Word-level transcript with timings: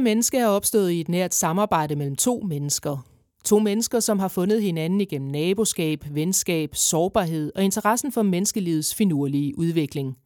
Menneske 0.00 0.38
er 0.38 0.46
opstået 0.46 0.90
i 0.90 1.00
et 1.00 1.08
nært 1.08 1.34
samarbejde 1.34 1.96
mellem 1.96 2.16
to 2.16 2.40
mennesker. 2.48 3.06
To 3.44 3.58
mennesker, 3.58 4.00
som 4.00 4.18
har 4.18 4.28
fundet 4.28 4.62
hinanden 4.62 5.00
igennem 5.00 5.30
naboskab, 5.30 6.04
venskab, 6.10 6.74
sårbarhed 6.74 7.52
og 7.54 7.64
interessen 7.64 8.12
for 8.12 8.22
menneskelivets 8.22 8.94
finurlige 8.94 9.58
udvikling. 9.58 10.16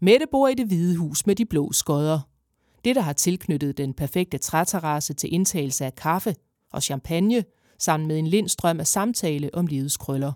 Mette 0.00 0.26
bor 0.30 0.48
i 0.48 0.54
det 0.54 0.66
hvide 0.66 0.96
hus 0.96 1.26
med 1.26 1.34
de 1.34 1.46
blå 1.46 1.72
skodder. 1.72 2.20
Det, 2.84 2.96
der 2.96 3.02
har 3.02 3.12
tilknyttet 3.12 3.78
den 3.78 3.94
perfekte 3.94 4.38
træterrasse 4.38 5.14
til 5.14 5.34
indtagelse 5.34 5.84
af 5.84 5.94
kaffe 5.94 6.34
og 6.72 6.82
champagne, 6.82 7.44
sammen 7.78 8.08
med 8.08 8.18
en 8.18 8.26
lindstrøm 8.26 8.80
af 8.80 8.86
samtale 8.86 9.50
om 9.54 9.66
livets 9.66 9.96
krøller. 9.96 10.32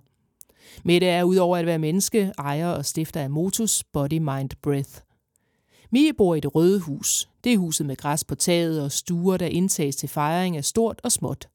Mette 0.84 1.06
er 1.06 1.24
udover 1.24 1.56
at 1.56 1.66
være 1.66 1.78
menneske, 1.78 2.32
ejer 2.38 2.68
og 2.68 2.84
stifter 2.84 3.20
af 3.20 3.30
Motus 3.30 3.84
Body 3.92 4.18
Mind 4.18 4.50
Breath. 4.62 5.00
Mie 5.90 6.12
bor 6.12 6.34
i 6.34 6.40
det 6.40 6.54
røde 6.54 6.80
hus. 6.80 7.28
Det 7.44 7.52
er 7.52 7.58
huset 7.58 7.86
med 7.86 7.96
græs 7.96 8.24
på 8.24 8.34
taget 8.34 8.82
og 8.82 8.92
stuer, 8.92 9.36
der 9.36 9.46
indtages 9.46 9.96
til 9.96 10.08
fejring 10.08 10.56
af 10.56 10.64
stort 10.64 11.00
og 11.04 11.12
småt. 11.12 11.48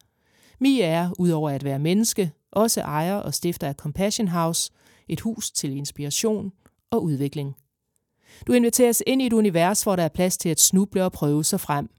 Mia 0.59 0.85
er, 0.85 1.09
udover 1.19 1.49
at 1.49 1.63
være 1.63 1.79
menneske, 1.79 2.31
også 2.51 2.81
ejer 2.81 3.15
og 3.15 3.33
stifter 3.33 3.67
af 3.67 3.75
Compassion 3.75 4.27
House, 4.27 4.71
et 5.07 5.19
hus 5.19 5.51
til 5.51 5.77
inspiration 5.77 6.51
og 6.91 7.03
udvikling. 7.03 7.55
Du 8.47 8.53
inviteres 8.53 9.03
ind 9.07 9.21
i 9.21 9.25
et 9.25 9.33
univers, 9.33 9.83
hvor 9.83 9.95
der 9.95 10.03
er 10.03 10.09
plads 10.09 10.37
til 10.37 10.49
at 10.49 10.59
snuble 10.59 11.05
og 11.05 11.11
prøve 11.11 11.43
sig 11.43 11.59
frem. 11.59 11.89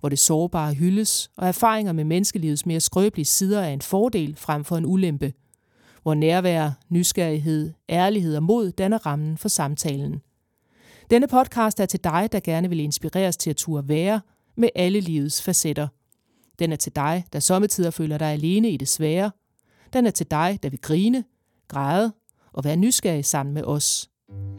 Hvor 0.00 0.08
det 0.08 0.18
sårbare 0.18 0.74
hyldes, 0.74 1.30
og 1.36 1.48
erfaringer 1.48 1.92
med 1.92 2.04
menneskelivets 2.04 2.66
mere 2.66 2.80
skrøbelige 2.80 3.24
sider 3.24 3.60
er 3.60 3.72
en 3.72 3.82
fordel 3.82 4.36
frem 4.36 4.64
for 4.64 4.76
en 4.76 4.86
ulempe. 4.86 5.32
Hvor 6.02 6.14
nærvær, 6.14 6.70
nysgerrighed, 6.88 7.72
ærlighed 7.88 8.36
og 8.36 8.42
mod 8.42 8.72
danner 8.72 9.06
rammen 9.06 9.38
for 9.38 9.48
samtalen. 9.48 10.20
Denne 11.10 11.28
podcast 11.28 11.80
er 11.80 11.86
til 11.86 12.04
dig, 12.04 12.28
der 12.32 12.40
gerne 12.40 12.68
vil 12.68 12.80
inspireres 12.80 13.36
til 13.36 13.50
at 13.50 13.56
turde 13.56 13.88
være 13.88 14.20
med 14.56 14.68
alle 14.74 15.00
livets 15.00 15.42
facetter. 15.42 15.88
Den 16.58 16.72
er 16.72 16.76
til 16.76 16.96
dig, 16.96 17.24
der 17.32 17.40
sommetider 17.40 17.90
føler 17.90 18.18
dig 18.18 18.28
alene 18.28 18.70
i 18.70 18.76
det 18.76 18.88
svære. 18.88 19.30
Den 19.92 20.06
er 20.06 20.10
til 20.10 20.30
dig, 20.30 20.58
der 20.62 20.68
vil 20.70 20.80
grine, 20.80 21.24
græde 21.68 22.12
og 22.52 22.64
være 22.64 22.76
nysgerrig 22.76 23.24
sammen 23.24 23.54
med 23.54 23.64
os. 23.64 24.10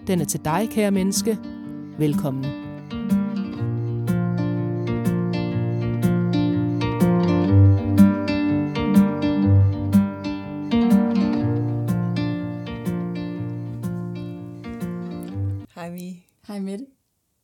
Den 0.07 0.21
er 0.21 0.25
til 0.25 0.45
dig, 0.45 0.67
kære 0.71 0.91
menneske. 0.91 1.37
Velkommen. 1.97 2.66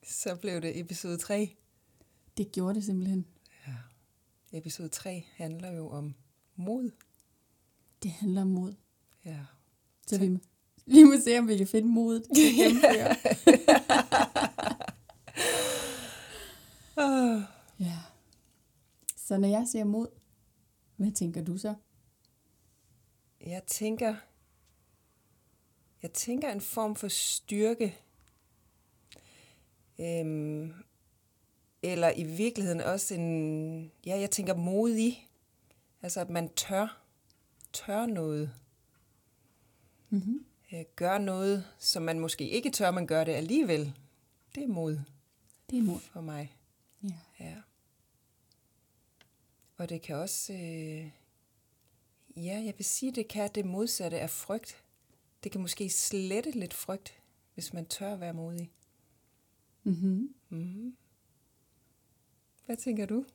Så 0.03 0.35
blev 0.35 0.61
det 0.61 0.79
episode 0.79 1.17
3. 1.17 1.55
Det 2.37 2.51
gjorde 2.51 2.75
det 2.75 2.83
simpelthen. 2.83 3.25
Episode 4.51 4.89
3 4.89 5.25
handler 5.35 5.71
jo 5.71 5.89
om 5.89 6.15
mod. 6.55 6.91
Det 8.03 8.11
handler 8.11 8.41
om 8.41 8.47
mod. 8.47 8.75
Ja. 9.25 9.39
Så 10.07 10.19
vi, 10.19 10.39
vi 10.85 11.03
må 11.03 11.13
se, 11.23 11.39
om 11.39 11.47
vi 11.47 11.57
kan 11.57 11.67
finde 11.67 11.87
modet 11.87 12.23
til 12.35 12.47
at 12.49 12.55
gennemføre. 12.59 13.15
Oh. 16.95 17.41
ja. 17.79 17.99
Så 19.17 19.37
når 19.37 19.47
jeg 19.47 19.67
siger 19.67 19.83
mod, 19.83 20.07
hvad 20.95 21.11
tænker 21.11 21.43
du 21.43 21.57
så? 21.57 21.75
Jeg 23.41 23.63
tænker, 23.67 24.15
jeg 26.01 26.13
tænker 26.13 26.51
en 26.51 26.61
form 26.61 26.95
for 26.95 27.07
styrke. 27.07 27.97
Øhm, 29.99 30.73
eller 31.81 32.11
i 32.15 32.23
virkeligheden 32.23 32.81
også 32.81 33.13
en, 33.15 33.91
ja, 34.05 34.19
jeg 34.19 34.31
tænker 34.31 34.55
modig. 34.55 35.29
Altså, 36.01 36.19
at 36.21 36.29
man 36.29 36.49
tør, 36.49 37.01
tør 37.73 38.05
noget. 38.05 38.53
Mm-hmm. 40.09 40.45
Øh, 40.73 40.83
gør 40.95 41.17
noget, 41.17 41.67
som 41.79 42.03
man 42.03 42.19
måske 42.19 42.49
ikke 42.49 42.69
tør, 42.71 42.91
man 42.91 43.07
gør 43.07 43.23
det 43.23 43.31
alligevel. 43.31 43.93
Det 44.55 44.63
er 44.63 44.67
mod 44.67 44.99
Det 45.69 45.77
er 45.79 45.83
mod. 45.83 45.99
for 45.99 46.21
mig. 46.21 46.55
Ja. 47.03 47.09
Ja. 47.39 47.55
Og 49.77 49.89
det 49.89 50.01
kan 50.01 50.15
også, 50.15 50.53
øh, 50.53 51.09
ja, 52.35 52.61
jeg 52.65 52.73
vil 52.77 52.85
sige, 52.85 53.11
det 53.11 53.27
kan 53.27 53.49
det 53.55 53.65
modsatte 53.65 54.19
af 54.19 54.29
frygt. 54.29 54.83
Det 55.43 55.51
kan 55.51 55.61
måske 55.61 55.89
slette 55.89 56.51
lidt 56.51 56.73
frygt, 56.73 57.21
hvis 57.53 57.73
man 57.73 57.85
tør 57.85 58.13
at 58.13 58.19
være 58.19 58.33
modig. 58.33 58.71
Mm-hmm. 59.83 60.33
Mm. 60.49 60.95
Hvad 62.65 62.77
tænker 62.77 63.05
du? 63.05 63.25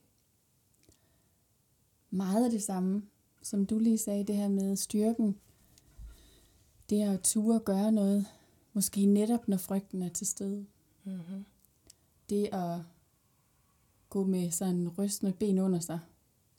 Meget 2.09 2.45
af 2.45 2.51
det 2.51 2.63
samme, 2.63 3.03
som 3.41 3.65
du 3.65 3.79
lige 3.79 3.97
sagde, 3.97 4.23
det 4.23 4.35
her 4.35 4.47
med 4.47 4.75
styrken. 4.75 5.39
Det 6.89 7.01
er 7.01 7.11
at 7.11 7.21
ture 7.23 7.59
gøre 7.59 7.91
noget, 7.91 8.25
måske 8.73 9.05
netop 9.05 9.47
når 9.47 9.57
frygten 9.57 10.01
er 10.01 10.09
til 10.09 10.27
stede. 10.27 10.65
Mm-hmm. 11.03 11.45
Det 12.29 12.49
at 12.51 12.79
gå 14.09 14.25
med 14.25 14.51
sådan 14.51 14.89
rystende 14.89 15.33
ben 15.33 15.59
under 15.59 15.79
sig 15.79 15.99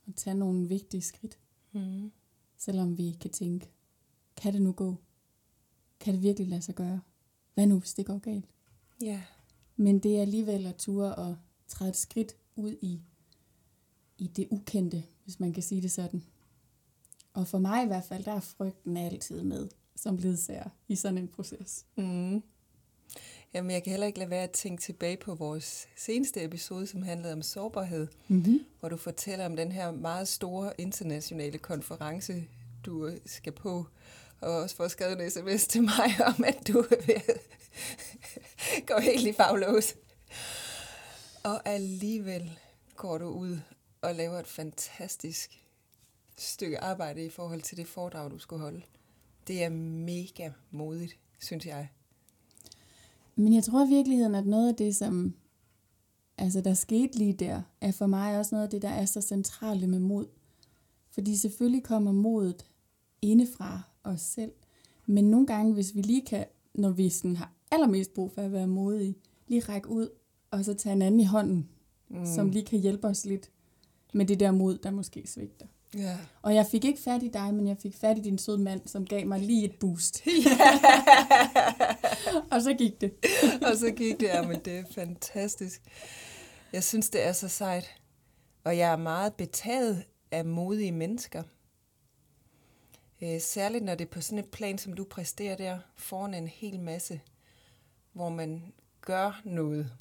og 0.06 0.14
tage 0.14 0.34
nogle 0.34 0.68
vigtige 0.68 1.02
skridt. 1.02 1.38
Mm. 1.72 2.12
Selvom 2.56 2.98
vi 2.98 3.16
kan 3.20 3.30
tænke, 3.30 3.70
kan 4.36 4.52
det 4.52 4.62
nu 4.62 4.72
gå? 4.72 4.96
Kan 6.00 6.14
det 6.14 6.22
virkelig 6.22 6.48
lade 6.48 6.62
sig 6.62 6.74
gøre? 6.74 7.00
Hvad 7.54 7.66
nu, 7.66 7.78
hvis 7.78 7.94
det 7.94 8.06
går 8.06 8.18
galt? 8.18 8.48
Ja. 9.02 9.22
Men 9.80 9.98
det 9.98 10.16
er 10.16 10.20
alligevel 10.20 10.66
at 10.66 10.76
ture 10.76 11.14
og 11.14 11.36
træde 11.68 11.90
et 11.90 11.96
skridt 11.96 12.36
ud 12.56 12.76
i, 12.82 13.00
i 14.18 14.26
det 14.26 14.48
ukendte, 14.50 15.02
hvis 15.24 15.40
man 15.40 15.52
kan 15.52 15.62
sige 15.62 15.82
det 15.82 15.90
sådan. 15.90 16.24
Og 17.32 17.46
for 17.46 17.58
mig 17.58 17.84
i 17.84 17.86
hvert 17.86 18.04
fald, 18.04 18.24
der 18.24 18.32
er 18.32 18.40
frygten 18.40 18.96
altid 18.96 19.42
med 19.42 19.68
som 19.96 20.16
ledsager 20.16 20.68
i 20.88 20.96
sådan 20.96 21.18
en 21.18 21.28
proces. 21.28 21.86
Mm. 21.96 22.42
Jamen, 23.54 23.70
jeg 23.70 23.82
kan 23.82 23.90
heller 23.90 24.06
ikke 24.06 24.18
lade 24.18 24.30
være 24.30 24.42
at 24.42 24.50
tænke 24.50 24.82
tilbage 24.82 25.16
på 25.16 25.34
vores 25.34 25.88
seneste 25.96 26.44
episode, 26.44 26.86
som 26.86 27.02
handlede 27.02 27.32
om 27.32 27.42
sårbarhed, 27.42 28.08
Mm-hmm. 28.28 28.60
hvor 28.80 28.88
du 28.88 28.96
fortæller 28.96 29.46
om 29.46 29.56
den 29.56 29.72
her 29.72 29.90
meget 29.90 30.28
store 30.28 30.72
internationale 30.78 31.58
konference, 31.58 32.44
du 32.86 33.10
skal 33.26 33.52
på, 33.52 33.86
og 34.40 34.56
også 34.56 34.76
får 34.76 34.88
skrevet 34.88 35.22
en 35.22 35.30
sms 35.30 35.66
til 35.66 35.82
mig 35.82 36.26
om, 36.26 36.44
at 36.44 36.68
du 36.68 36.78
er 38.88 39.00
helt 39.00 39.26
i 39.26 39.32
faglås. 39.32 39.94
Og 41.44 41.68
alligevel 41.68 42.58
går 42.96 43.18
du 43.18 43.26
ud 43.26 43.58
og 44.02 44.14
laver 44.14 44.38
et 44.38 44.46
fantastisk 44.46 45.60
stykke 46.38 46.80
arbejde 46.80 47.24
i 47.24 47.30
forhold 47.30 47.62
til 47.62 47.76
det 47.76 47.86
foredrag, 47.86 48.30
du 48.30 48.38
skulle 48.38 48.62
holde. 48.62 48.82
Det 49.46 49.62
er 49.62 49.68
mega 49.68 50.50
modigt, 50.70 51.18
synes 51.38 51.66
jeg. 51.66 51.88
Men 53.36 53.54
jeg 53.54 53.64
tror 53.64 53.86
i 53.86 53.88
virkeligheden, 53.88 54.34
at 54.34 54.46
noget 54.46 54.68
af 54.68 54.74
det, 54.74 54.96
som 54.96 55.34
altså, 56.38 56.60
der 56.60 56.74
skete 56.74 57.18
lige 57.18 57.32
der, 57.32 57.62
er 57.80 57.92
for 57.92 58.06
mig 58.06 58.38
også 58.38 58.54
noget 58.54 58.64
af 58.64 58.70
det, 58.70 58.82
der 58.82 58.88
er 58.88 59.04
så 59.04 59.20
centralt 59.20 59.88
med 59.88 59.98
mod. 59.98 60.26
Fordi 61.10 61.36
selvfølgelig 61.36 61.84
kommer 61.84 62.12
modet 62.12 62.66
indefra 63.22 63.89
os 64.04 64.20
selv. 64.20 64.52
Men 65.06 65.30
nogle 65.30 65.46
gange, 65.46 65.74
hvis 65.74 65.94
vi 65.94 66.02
lige 66.02 66.26
kan, 66.26 66.44
når 66.74 66.90
vi 66.90 67.08
sådan 67.08 67.36
har 67.36 67.52
allermest 67.70 68.14
brug 68.14 68.32
for 68.32 68.42
at 68.42 68.52
være 68.52 68.66
modige, 68.66 69.14
lige 69.48 69.60
række 69.60 69.88
ud, 69.88 70.08
og 70.50 70.64
så 70.64 70.74
tage 70.74 70.92
en 70.92 71.02
anden 71.02 71.20
i 71.20 71.24
hånden, 71.24 71.68
mm. 72.08 72.26
som 72.26 72.50
lige 72.50 72.64
kan 72.64 72.78
hjælpe 72.78 73.06
os 73.06 73.24
lidt 73.24 73.50
med 74.14 74.26
det 74.26 74.40
der 74.40 74.50
mod, 74.50 74.78
der 74.78 74.90
måske 74.90 75.22
svigter. 75.26 75.66
Ja. 75.94 76.16
Og 76.42 76.54
jeg 76.54 76.66
fik 76.66 76.84
ikke 76.84 77.00
fat 77.00 77.22
i 77.22 77.28
dig, 77.28 77.54
men 77.54 77.66
jeg 77.66 77.76
fik 77.76 77.94
fat 77.94 78.18
i 78.18 78.20
din 78.20 78.38
søde 78.38 78.58
mand, 78.58 78.80
som 78.86 79.06
gav 79.06 79.26
mig 79.26 79.40
lige 79.40 79.64
et 79.64 79.74
boost. 79.80 80.22
og 82.52 82.62
så 82.62 82.74
gik 82.78 83.00
det. 83.00 83.12
og 83.70 83.76
så 83.76 83.90
gik 83.90 84.20
det, 84.20 84.26
ja, 84.26 84.42
men 84.42 84.60
det 84.64 84.78
er 84.78 84.84
fantastisk. 84.94 85.82
Jeg 86.72 86.84
synes, 86.84 87.10
det 87.10 87.26
er 87.26 87.32
så 87.32 87.48
sejt. 87.48 87.94
Og 88.64 88.78
jeg 88.78 88.92
er 88.92 88.96
meget 88.96 89.34
betaget 89.34 90.04
af 90.30 90.44
modige 90.44 90.92
mennesker. 90.92 91.42
Øh, 93.22 93.40
Særligt 93.40 93.84
når 93.84 93.94
det 93.94 94.04
er 94.04 94.10
på 94.10 94.20
sådan 94.20 94.38
et 94.38 94.50
plan, 94.50 94.78
som 94.78 94.92
du 94.92 95.04
præsterer 95.04 95.56
der, 95.56 95.78
foran 95.96 96.34
en 96.34 96.48
hel 96.48 96.80
masse, 96.80 97.20
hvor 98.12 98.28
man 98.28 98.72
gør 99.00 99.40
noget 99.44 99.92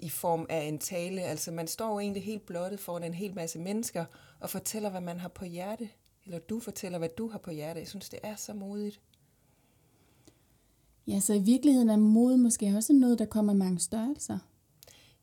i 0.00 0.08
form 0.08 0.46
af 0.48 0.62
en 0.64 0.78
tale. 0.78 1.22
Altså 1.22 1.50
man 1.50 1.66
står 1.68 1.92
jo 1.92 1.98
egentlig 1.98 2.22
helt 2.22 2.46
blottet 2.46 2.80
foran 2.80 3.02
en 3.02 3.14
hel 3.14 3.34
masse 3.34 3.58
mennesker 3.58 4.04
og 4.40 4.50
fortæller, 4.50 4.90
hvad 4.90 5.00
man 5.00 5.20
har 5.20 5.28
på 5.28 5.44
hjerte. 5.44 5.88
Eller 6.24 6.38
du 6.38 6.60
fortæller, 6.60 6.98
hvad 6.98 7.08
du 7.08 7.28
har 7.28 7.38
på 7.38 7.50
hjerte. 7.50 7.80
Jeg 7.80 7.88
synes, 7.88 8.08
det 8.08 8.18
er 8.22 8.36
så 8.36 8.54
modigt. 8.54 9.00
Ja, 11.06 11.20
så 11.20 11.34
i 11.34 11.38
virkeligheden 11.38 11.90
er 11.90 11.96
mod 11.96 12.36
måske 12.36 12.76
også 12.76 12.92
noget, 12.92 13.18
der 13.18 13.26
kommer 13.26 13.54
mange 13.54 13.78
størrelser. 13.78 14.38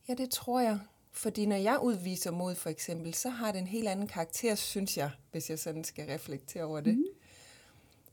Ja, 0.08 0.14
det 0.14 0.30
tror 0.30 0.60
jeg. 0.60 0.78
Fordi 1.16 1.46
når 1.46 1.56
jeg 1.56 1.78
udviser 1.82 2.30
mod 2.30 2.54
for 2.54 2.70
eksempel, 2.70 3.14
så 3.14 3.28
har 3.28 3.52
det 3.52 3.58
en 3.58 3.66
helt 3.66 3.88
anden 3.88 4.06
karakter, 4.06 4.54
synes 4.54 4.96
jeg, 4.96 5.10
hvis 5.30 5.50
jeg 5.50 5.58
sådan 5.58 5.84
skal 5.84 6.06
reflektere 6.06 6.64
over 6.64 6.80
det. 6.80 6.96
Mm. 6.96 7.04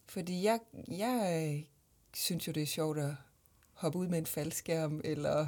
Fordi 0.05 0.43
jeg, 0.43 0.59
jeg 0.87 1.49
øh, 1.53 1.63
synes 2.13 2.47
jo, 2.47 2.51
det 2.51 2.63
er 2.63 2.67
sjovt 2.67 2.99
at 2.99 3.13
hoppe 3.73 3.99
ud 3.99 4.07
med 4.07 4.17
en 4.17 4.25
faldskærm, 4.25 5.01
eller 5.03 5.47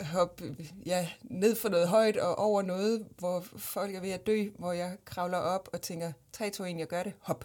hoppe 0.00 0.56
ja, 0.86 1.08
ned 1.22 1.54
for 1.54 1.68
noget 1.68 1.88
højt 1.88 2.16
og 2.16 2.38
over 2.38 2.62
noget, 2.62 3.08
hvor 3.18 3.40
folk 3.56 3.94
er 3.94 4.00
ved 4.00 4.10
at 4.10 4.26
dø, 4.26 4.48
hvor 4.58 4.72
jeg 4.72 4.96
kravler 5.04 5.38
op 5.38 5.68
og 5.72 5.82
tænker, 5.82 6.12
3, 6.32 6.50
2, 6.50 6.64
1, 6.64 6.78
jeg 6.78 6.86
gør 6.86 7.02
det, 7.02 7.12
hop. 7.18 7.44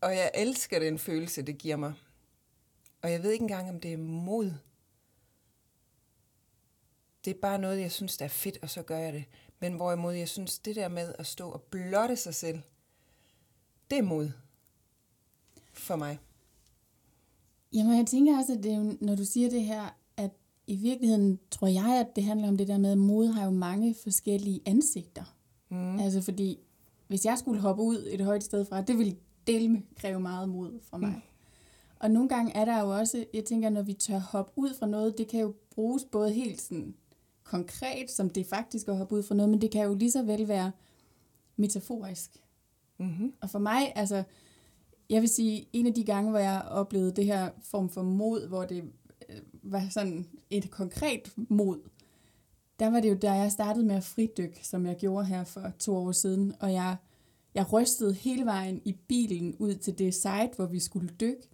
Og 0.00 0.16
jeg 0.16 0.30
elsker 0.34 0.78
den 0.78 0.98
følelse, 0.98 1.42
det 1.42 1.58
giver 1.58 1.76
mig. 1.76 1.92
Og 3.02 3.12
jeg 3.12 3.22
ved 3.22 3.30
ikke 3.30 3.42
engang, 3.42 3.68
om 3.68 3.80
det 3.80 3.92
er 3.92 3.98
mod. 3.98 4.52
Det 7.24 7.30
er 7.30 7.40
bare 7.42 7.58
noget, 7.58 7.80
jeg 7.80 7.92
synes, 7.92 8.16
der 8.16 8.24
er 8.24 8.28
fedt, 8.28 8.58
og 8.62 8.70
så 8.70 8.82
gør 8.82 8.98
jeg 8.98 9.12
det. 9.12 9.24
Men 9.60 9.72
hvorimod 9.72 10.12
jeg 10.12 10.28
synes, 10.28 10.58
det 10.58 10.76
der 10.76 10.88
med 10.88 11.14
at 11.18 11.26
stå 11.26 11.50
og 11.50 11.62
blotte 11.62 12.16
sig 12.16 12.34
selv, 12.34 12.60
det 13.90 13.98
er 13.98 14.02
mod 14.02 14.30
for 15.72 15.96
mig. 15.96 16.18
Jamen, 17.72 17.98
jeg 17.98 18.06
tænker 18.06 18.38
også, 18.38 18.52
at 18.52 18.62
det 18.62 18.72
er 18.72 18.76
jo, 18.76 18.96
når 19.00 19.14
du 19.14 19.24
siger 19.24 19.50
det 19.50 19.62
her, 19.62 19.96
at 20.16 20.30
i 20.66 20.76
virkeligheden 20.76 21.38
tror 21.50 21.66
jeg, 21.66 22.00
at 22.00 22.16
det 22.16 22.24
handler 22.24 22.48
om 22.48 22.56
det 22.56 22.68
der 22.68 22.78
med, 22.78 22.92
at 22.92 22.98
mod 22.98 23.26
har 23.26 23.44
jo 23.44 23.50
mange 23.50 23.94
forskellige 24.02 24.60
ansigter. 24.66 25.36
Mm. 25.68 25.98
Altså 25.98 26.20
fordi, 26.20 26.58
hvis 27.08 27.24
jeg 27.24 27.38
skulle 27.38 27.60
hoppe 27.60 27.82
ud 27.82 28.06
et 28.10 28.20
højt 28.20 28.44
sted 28.44 28.64
fra, 28.64 28.82
det 28.82 28.98
ville 28.98 29.16
dele 29.46 29.68
med 29.68 29.80
kræve 29.96 30.20
meget 30.20 30.48
mod 30.48 30.80
fra 30.82 30.98
mig. 30.98 31.08
Mm. 31.08 31.22
Og 31.98 32.10
nogle 32.10 32.28
gange 32.28 32.52
er 32.52 32.64
der 32.64 32.80
jo 32.80 32.98
også, 32.98 33.24
jeg 33.34 33.44
tænker, 33.44 33.70
når 33.70 33.82
vi 33.82 33.92
tør 33.92 34.18
hoppe 34.18 34.52
ud 34.56 34.74
fra 34.74 34.86
noget, 34.86 35.18
det 35.18 35.28
kan 35.28 35.40
jo 35.40 35.54
bruges 35.70 36.04
både 36.12 36.32
helt 36.32 36.60
sådan 36.60 36.94
konkret, 37.44 38.10
som 38.10 38.30
det 38.30 38.46
faktisk 38.46 38.88
at 38.88 38.96
hoppe 38.96 39.14
ud 39.14 39.22
fra 39.22 39.34
noget, 39.34 39.50
men 39.50 39.60
det 39.60 39.70
kan 39.70 39.84
jo 39.84 39.94
lige 39.94 40.10
så 40.10 40.22
vel 40.22 40.48
være 40.48 40.72
metaforisk. 41.56 42.42
Mm-hmm. 42.98 43.32
Og 43.40 43.50
for 43.50 43.58
mig, 43.58 43.92
altså, 43.94 44.22
jeg 45.10 45.20
vil 45.20 45.28
sige, 45.28 45.68
en 45.72 45.86
af 45.86 45.94
de 45.94 46.04
gange, 46.04 46.30
hvor 46.30 46.38
jeg 46.38 46.62
oplevede 46.62 47.12
det 47.12 47.24
her 47.24 47.50
form 47.62 47.88
for 47.88 48.02
mod, 48.02 48.48
hvor 48.48 48.64
det 48.64 48.84
øh, 49.28 49.40
var 49.62 49.88
sådan 49.90 50.26
et 50.50 50.70
konkret 50.70 51.32
mod, 51.36 51.78
der 52.78 52.90
var 52.90 53.00
det 53.00 53.10
jo, 53.10 53.14
da 53.14 53.32
jeg 53.32 53.52
startede 53.52 53.86
med 53.86 53.94
at 53.94 54.04
fridykke, 54.04 54.66
som 54.66 54.86
jeg 54.86 54.96
gjorde 54.96 55.26
her 55.26 55.44
for 55.44 55.72
to 55.78 55.96
år 55.96 56.12
siden, 56.12 56.54
og 56.60 56.72
jeg, 56.72 56.96
jeg 57.54 57.72
rystede 57.72 58.14
hele 58.14 58.44
vejen 58.44 58.82
i 58.84 58.92
bilen 58.92 59.54
ud 59.58 59.74
til 59.74 59.98
det 59.98 60.14
site, 60.14 60.50
hvor 60.56 60.66
vi 60.66 60.80
skulle 60.80 61.08
dykke, 61.20 61.48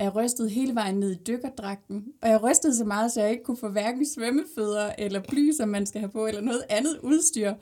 og 0.00 0.04
jeg 0.04 0.14
rystede 0.14 0.50
hele 0.50 0.74
vejen 0.74 0.94
ned 0.94 1.12
i 1.12 1.22
dykkerdragten, 1.26 2.12
og 2.22 2.28
jeg 2.28 2.42
rystede 2.42 2.76
så 2.76 2.84
meget, 2.84 3.12
så 3.12 3.20
jeg 3.20 3.30
ikke 3.30 3.44
kunne 3.44 3.56
få 3.56 3.68
hverken 3.68 4.06
svømmefødder 4.06 4.92
eller 4.98 5.22
bly, 5.28 5.52
som 5.52 5.68
man 5.68 5.86
skal 5.86 6.00
have 6.00 6.10
på, 6.10 6.26
eller 6.26 6.40
noget 6.40 6.62
andet 6.68 6.98
udstyr. 6.98 7.54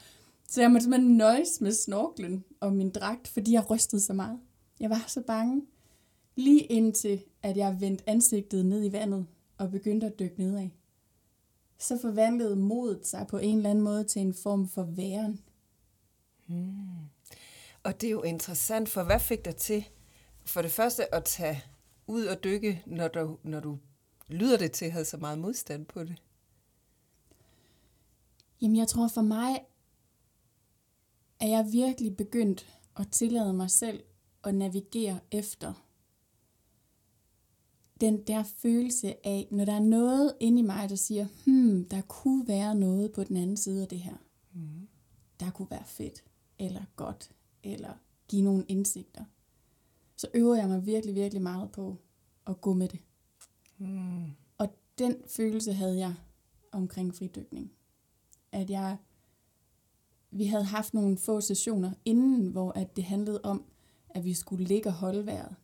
Så 0.49 0.61
jeg 0.61 0.70
måtte 0.70 0.85
simpelthen 0.85 1.17
nøjes 1.17 1.61
med 1.61 1.73
snorklen 1.73 2.44
og 2.61 2.73
min 2.73 2.90
dragt, 2.90 3.29
fordi 3.29 3.52
jeg 3.52 3.70
rystede 3.70 4.00
så 4.00 4.12
meget. 4.12 4.38
Jeg 4.81 4.90
var 4.90 5.05
så 5.06 5.20
bange, 5.20 5.62
lige 6.37 6.61
indtil 6.61 7.25
at 7.43 7.56
jeg 7.56 7.81
vendte 7.81 8.08
ansigtet 8.08 8.67
ned 8.67 8.85
i 8.85 8.93
vandet 8.93 9.26
og 9.58 9.70
begyndte 9.70 10.06
at 10.06 10.19
dykke 10.19 10.38
nedad. 10.38 10.69
Så 11.79 11.99
forvandlede 12.00 12.56
modet 12.56 13.06
sig 13.06 13.26
på 13.26 13.38
en 13.38 13.56
eller 13.56 13.70
anden 13.70 13.85
måde 13.85 14.05
til 14.05 14.23
en 14.23 14.35
form 14.35 14.69
for 14.69 14.82
væren. 14.82 15.40
Hmm. 16.46 17.08
Og 17.82 18.00
det 18.00 18.06
er 18.06 18.11
jo 18.11 18.23
interessant, 18.23 18.88
for 18.88 19.02
hvad 19.02 19.20
fik 19.20 19.44
dig 19.44 19.56
til 19.56 19.88
for 20.44 20.62
det 20.62 20.70
første 20.70 21.14
at 21.14 21.25
tage 21.25 21.64
ud 22.08 22.25
og 22.25 22.44
dykke, 22.44 22.82
når 22.87 23.08
du, 23.08 23.38
når 23.43 23.60
du 23.60 23.78
lyder 24.28 24.58
det 24.58 24.72
til, 24.72 24.90
havde 24.90 25.05
så 25.05 25.16
meget 25.16 25.38
modstand 25.38 25.87
på 25.87 26.05
det? 26.05 26.22
Jamen, 28.62 28.76
jeg 28.76 28.88
tror 28.88 29.08
for 29.08 29.22
mig, 29.22 29.60
at 31.40 31.50
jeg 31.50 31.69
virkelig 31.72 32.16
begyndt 32.16 32.81
at 32.96 33.08
tillade 33.10 33.52
mig 33.52 33.70
selv 33.70 34.02
at 34.44 34.55
navigere 34.55 35.20
efter 35.31 35.88
den 38.00 38.22
der 38.26 38.43
følelse 38.43 39.26
af, 39.26 39.49
når 39.50 39.64
der 39.64 39.75
er 39.75 39.81
noget 39.81 40.37
inde 40.40 40.58
i 40.58 40.62
mig, 40.62 40.88
der 40.88 40.96
siger, 40.96 41.26
hmm, 41.44 41.84
der 41.84 42.00
kunne 42.00 42.49
være 42.49 42.75
noget 42.75 43.12
på 43.12 43.25
den 43.25 43.37
anden 43.37 43.56
side 43.56 43.82
af 43.82 43.88
det 43.88 43.99
her. 43.99 44.16
Mm. 44.52 44.88
Der 45.40 45.50
kunne 45.50 45.70
være 45.70 45.84
fedt, 45.87 46.25
eller 46.58 46.84
godt, 46.96 47.31
eller 47.62 47.93
give 48.28 48.43
nogle 48.43 48.64
indsigter. 48.69 49.25
Så 50.19 50.29
øver 50.35 50.56
jeg 50.56 50.69
mig 50.69 50.87
virkelig, 50.87 51.15
virkelig 51.15 51.43
meget 51.43 51.73
på 51.73 51.97
at 52.47 52.61
gå 52.61 52.75
med 52.75 52.88
det. 52.88 53.00
Mm. 53.79 54.31
Og 54.59 54.69
den 54.99 55.17
følelse 55.26 55.73
havde 55.73 55.99
jeg 55.99 56.15
omkring 56.73 57.15
fridykning. 57.15 57.73
At 58.53 58.70
jeg, 58.70 58.97
vi 60.31 60.44
havde 60.44 60.65
haft 60.65 60.94
nogle 60.94 61.19
få 61.19 61.41
sessioner 61.41 61.93
inden, 62.05 62.49
hvor 62.49 62.73
at 62.73 62.97
det 62.97 63.05
handlede 63.05 63.41
om, 63.43 63.65
at 64.11 64.25
vi 64.25 64.35
skulle 64.35 64.65
ligge 64.65 64.88
og 64.88 64.93
holde 64.93 65.26
vejret. 65.26 65.55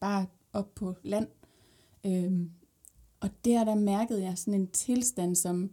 Bare 0.00 0.26
op 0.52 0.74
på 0.74 0.94
land. 1.02 1.28
Øhm, 2.06 2.50
og 3.20 3.30
der, 3.44 3.64
der 3.64 3.74
mærkede 3.74 4.22
jeg 4.22 4.38
sådan 4.38 4.60
en 4.60 4.70
tilstand, 4.70 5.36
som... 5.36 5.70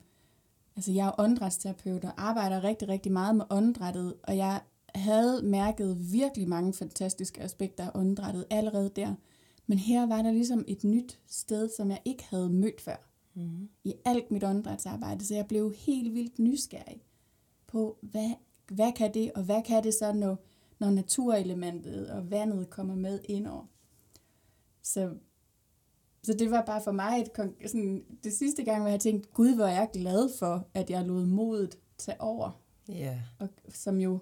Altså, 0.76 0.92
jeg 0.92 1.08
er 1.08 1.20
åndedrætsterapeut 1.20 2.04
og 2.04 2.14
arbejder 2.18 2.64
rigtig, 2.64 2.88
rigtig 2.88 3.12
meget 3.12 3.36
med 3.36 3.46
åndedrættet, 3.50 4.16
og 4.24 4.38
jeg 4.38 4.62
havde 4.96 5.42
mærket 5.44 6.12
virkelig 6.12 6.50
mange 6.50 6.74
fantastiske 6.74 7.42
aspekter 7.42 7.84
af 7.84 7.92
åndedrættet 7.96 8.46
allerede 8.50 8.92
der. 8.96 9.16
Men 9.68 9.78
her 9.78 10.06
var 10.06 10.22
der 10.22 10.32
ligesom 10.32 10.66
et 10.68 10.84
nyt 10.84 11.20
sted, 11.28 11.70
som 11.78 11.90
jeg 11.90 12.02
ikke 12.06 12.24
havde 12.30 12.50
mødt 12.50 12.82
før. 12.82 13.10
Mm. 13.34 13.70
I 13.84 13.94
alt 14.06 14.32
mit 14.32 14.44
åndedrætsarbejde, 14.44 15.26
så 15.26 15.36
jeg 15.36 15.48
blev 15.48 15.74
helt 15.78 16.14
vildt 16.14 16.40
nysgerrig 16.40 17.04
på, 17.68 17.98
hvad, 18.02 18.32
hvad 18.72 18.92
kan 18.92 19.14
det, 19.14 19.32
og 19.34 19.44
hvad 19.44 19.64
kan 19.64 19.84
det 19.84 19.94
så, 19.94 20.14
når, 20.14 20.44
når 20.80 20.90
naturelementet 20.90 22.10
og 22.10 22.32
vandet 22.32 22.70
kommer 22.70 22.96
med 22.96 23.20
indover. 23.24 23.66
Så, 24.82 25.14
så 26.24 26.34
det 26.34 26.52
var 26.52 26.66
bare 26.66 26.82
for 26.82 26.92
mig 26.92 27.22
et, 27.22 27.30
sådan, 27.72 28.06
det 28.24 28.34
sidste 28.34 28.64
gang, 28.64 28.82
hvor 28.82 28.90
jeg 28.90 29.00
tænkte, 29.00 29.30
gud, 29.34 29.56
hvor 29.56 29.66
er 29.66 29.74
jeg 29.74 29.90
glad 29.94 30.30
for, 30.40 30.68
at 30.74 30.90
jeg 30.90 31.06
lod 31.06 31.26
modet 31.26 31.78
tage 31.98 32.22
over. 32.22 32.62
Yeah. 32.90 33.18
Og, 33.40 33.50
som 33.70 34.00
jo 34.00 34.20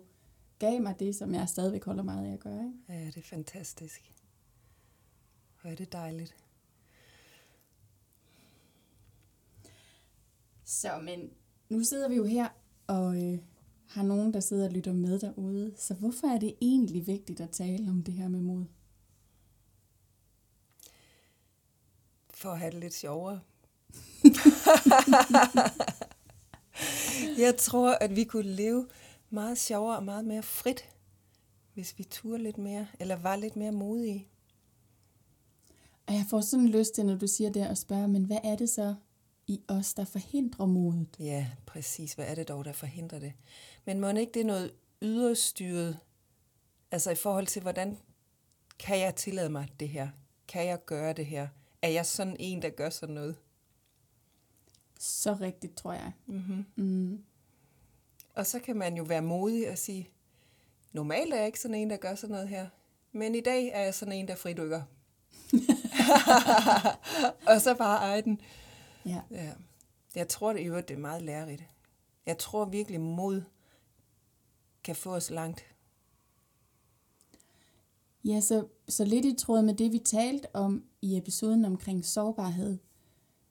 gav 0.63 0.81
mig 0.81 0.99
det, 0.99 1.15
som 1.15 1.33
jeg 1.33 1.49
stadigvæk 1.49 1.83
holder 1.83 2.03
meget 2.03 2.27
af 2.27 2.33
at 2.33 2.39
gøre. 2.39 2.65
Ikke? 2.65 3.03
Ja, 3.03 3.05
det 3.05 3.17
er 3.17 3.21
fantastisk. 3.21 4.13
Hvor 5.61 5.71
er 5.71 5.75
det 5.75 5.91
dejligt. 5.91 6.35
Så, 10.63 10.99
men 11.03 11.29
nu 11.69 11.83
sidder 11.83 12.09
vi 12.09 12.15
jo 12.15 12.25
her 12.25 12.49
og 12.87 13.23
øh, 13.23 13.39
har 13.87 14.03
nogen, 14.03 14.33
der 14.33 14.39
sidder 14.39 14.65
og 14.65 14.71
lytter 14.71 14.93
med 14.93 15.19
derude. 15.19 15.73
Så 15.77 15.93
hvorfor 15.93 16.27
er 16.27 16.39
det 16.39 16.55
egentlig 16.61 17.07
vigtigt 17.07 17.41
at 17.41 17.49
tale 17.49 17.89
om 17.89 18.03
det 18.03 18.13
her 18.13 18.27
med 18.27 18.41
mod? 18.41 18.65
For 22.29 22.49
at 22.49 22.59
have 22.59 22.71
det 22.71 22.79
lidt 22.79 22.93
sjovere. 22.93 23.39
jeg 27.45 27.57
tror, 27.57 27.97
at 28.01 28.15
vi 28.15 28.23
kunne 28.23 28.55
leve 28.55 28.87
meget 29.33 29.57
sjovere 29.57 29.97
og 29.97 30.03
meget 30.03 30.25
mere 30.25 30.43
frit, 30.43 30.89
hvis 31.73 31.97
vi 31.97 32.03
turde 32.03 32.43
lidt 32.43 32.57
mere, 32.57 32.87
eller 32.99 33.15
var 33.15 33.35
lidt 33.35 33.55
mere 33.55 33.71
modige. 33.71 34.27
Og 36.07 36.13
jeg 36.13 36.25
får 36.29 36.41
sådan 36.41 36.69
lyst 36.69 36.93
til, 36.95 37.05
når 37.05 37.15
du 37.15 37.27
siger 37.27 37.49
det, 37.49 37.61
at 37.61 37.77
spørge, 37.77 38.07
men 38.07 38.23
hvad 38.23 38.37
er 38.43 38.55
det 38.55 38.69
så 38.69 38.95
i 39.47 39.61
os, 39.67 39.93
der 39.93 40.05
forhindrer 40.05 40.65
modet? 40.65 41.07
Ja, 41.19 41.49
præcis. 41.65 42.13
Hvad 42.13 42.25
er 42.27 42.35
det 42.35 42.47
dog, 42.47 42.65
der 42.65 42.73
forhindrer 42.73 43.19
det? 43.19 43.33
Men 43.85 43.99
må 43.99 44.09
ikke 44.09 44.31
det 44.33 44.41
er 44.41 44.45
noget 44.45 44.73
yderstyret, 45.01 45.99
altså 46.91 47.11
i 47.11 47.15
forhold 47.15 47.47
til, 47.47 47.61
hvordan 47.61 47.97
kan 48.79 48.99
jeg 48.99 49.15
tillade 49.15 49.49
mig 49.49 49.67
det 49.79 49.89
her? 49.89 50.09
Kan 50.47 50.65
jeg 50.65 50.85
gøre 50.85 51.13
det 51.13 51.25
her? 51.25 51.47
Er 51.81 51.89
jeg 51.89 52.05
sådan 52.05 52.35
en, 52.39 52.61
der 52.61 52.69
gør 52.69 52.89
sådan 52.89 53.15
noget? 53.15 53.35
Så 54.99 55.33
rigtigt, 55.33 55.75
tror 55.75 55.93
jeg. 55.93 56.11
Mm-hmm. 56.25 56.65
Mm. 56.75 57.23
Og 58.33 58.45
så 58.45 58.59
kan 58.59 58.75
man 58.75 58.97
jo 58.97 59.03
være 59.03 59.21
modig 59.21 59.69
og 59.69 59.77
sige, 59.77 60.09
normalt 60.91 61.33
er 61.33 61.37
jeg 61.37 61.45
ikke 61.45 61.59
sådan 61.59 61.75
en, 61.75 61.89
der 61.89 61.97
gør 61.97 62.15
sådan 62.15 62.33
noget 62.33 62.49
her, 62.49 62.67
men 63.11 63.35
i 63.35 63.41
dag 63.41 63.67
er 63.67 63.81
jeg 63.81 63.93
sådan 63.93 64.13
en, 64.13 64.27
der 64.27 64.35
fridykker. 64.35 64.81
og 67.53 67.61
så 67.61 67.75
bare 67.77 67.97
eje 67.97 68.21
den. 68.21 68.41
Ja. 69.05 69.21
ja. 69.31 69.51
Jeg 70.15 70.27
tror 70.27 70.53
det 70.53 70.59
i 70.59 70.63
øvrigt, 70.63 70.87
det 70.87 70.95
er 70.95 70.99
meget 70.99 71.21
lærerigt. 71.21 71.63
Jeg 72.25 72.37
tror 72.37 72.65
virkelig, 72.65 73.01
mod 73.01 73.41
kan 74.83 74.95
få 74.95 75.15
os 75.15 75.29
langt. 75.29 75.65
Ja, 78.25 78.41
så, 78.41 78.67
så 78.87 79.05
lidt 79.05 79.25
i 79.25 79.35
tråd 79.35 79.61
med 79.61 79.73
det, 79.73 79.91
vi 79.91 79.99
talte 79.99 80.55
om 80.55 80.83
i 81.01 81.17
episoden 81.17 81.65
omkring 81.65 82.05
sårbarhed. 82.05 82.77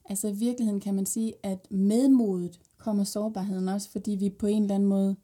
Altså 0.05 0.29
i 0.29 0.33
virkeligheden 0.33 0.81
kan 0.81 0.95
man 0.95 1.07
sige, 1.07 1.35
at 1.43 1.71
med 1.71 2.09
modet 2.09 2.61
kommer 2.83 3.05
sårbarheden 3.05 3.69
også, 3.69 3.91
fordi 3.91 4.11
vi 4.11 4.31
på 4.31 4.47
en 4.47 4.63
eller 4.63 4.75
anden 4.75 4.89
måde 4.89 5.17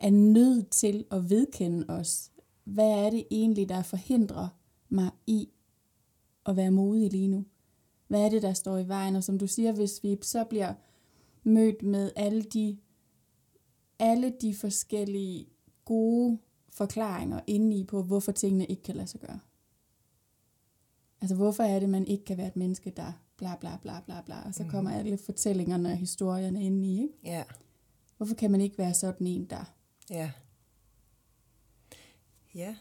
er 0.00 0.10
nødt 0.10 0.70
til 0.70 1.04
at 1.10 1.30
vedkende 1.30 1.86
os. 1.88 2.30
Hvad 2.64 2.90
er 2.90 3.10
det 3.10 3.24
egentlig, 3.30 3.68
der 3.68 3.82
forhindrer 3.82 4.48
mig 4.88 5.10
i 5.26 5.48
at 6.46 6.56
være 6.56 6.70
modig 6.70 7.12
lige 7.12 7.28
nu? 7.28 7.44
Hvad 8.08 8.24
er 8.24 8.28
det, 8.28 8.42
der 8.42 8.52
står 8.52 8.78
i 8.78 8.88
vejen? 8.88 9.16
Og 9.16 9.24
som 9.24 9.38
du 9.38 9.46
siger, 9.46 9.72
hvis 9.72 10.02
vi 10.02 10.18
så 10.22 10.44
bliver 10.44 10.74
mødt 11.42 11.82
med 11.82 12.12
alle 12.16 12.42
de, 12.42 12.78
alle 13.98 14.32
de 14.40 14.54
forskellige 14.54 15.46
gode 15.84 16.38
forklaringer 16.70 17.40
indeni 17.46 17.84
på, 17.84 18.02
hvorfor 18.02 18.32
tingene 18.32 18.66
ikke 18.66 18.82
kan 18.82 18.96
lade 18.96 19.06
sig 19.06 19.20
gøre. 19.20 19.40
Altså, 21.20 21.36
hvorfor 21.36 21.62
er 21.62 21.78
det, 21.78 21.88
man 21.88 22.06
ikke 22.06 22.24
kan 22.24 22.36
være 22.36 22.46
et 22.46 22.56
menneske, 22.56 22.90
der 22.90 23.12
bla 23.38 23.56
bla 23.60 23.76
bla 23.82 24.00
bla 24.06 24.20
bla. 24.20 24.42
Og 24.46 24.54
så 24.54 24.62
mm. 24.62 24.70
kommer 24.70 24.98
alle 24.98 25.18
fortællingerne 25.18 25.88
og 25.92 25.96
historierne 25.96 26.64
ind 26.64 26.84
i, 26.84 27.02
ikke? 27.02 27.14
Ja, 27.24 27.44
Hvorfor 28.18 28.34
kan 28.34 28.50
man 28.50 28.60
ikke 28.60 28.78
være 28.78 28.94
sådan 28.94 29.26
en, 29.26 29.44
der... 29.44 29.74
ja. 30.10 30.30
Ja, 32.54 32.76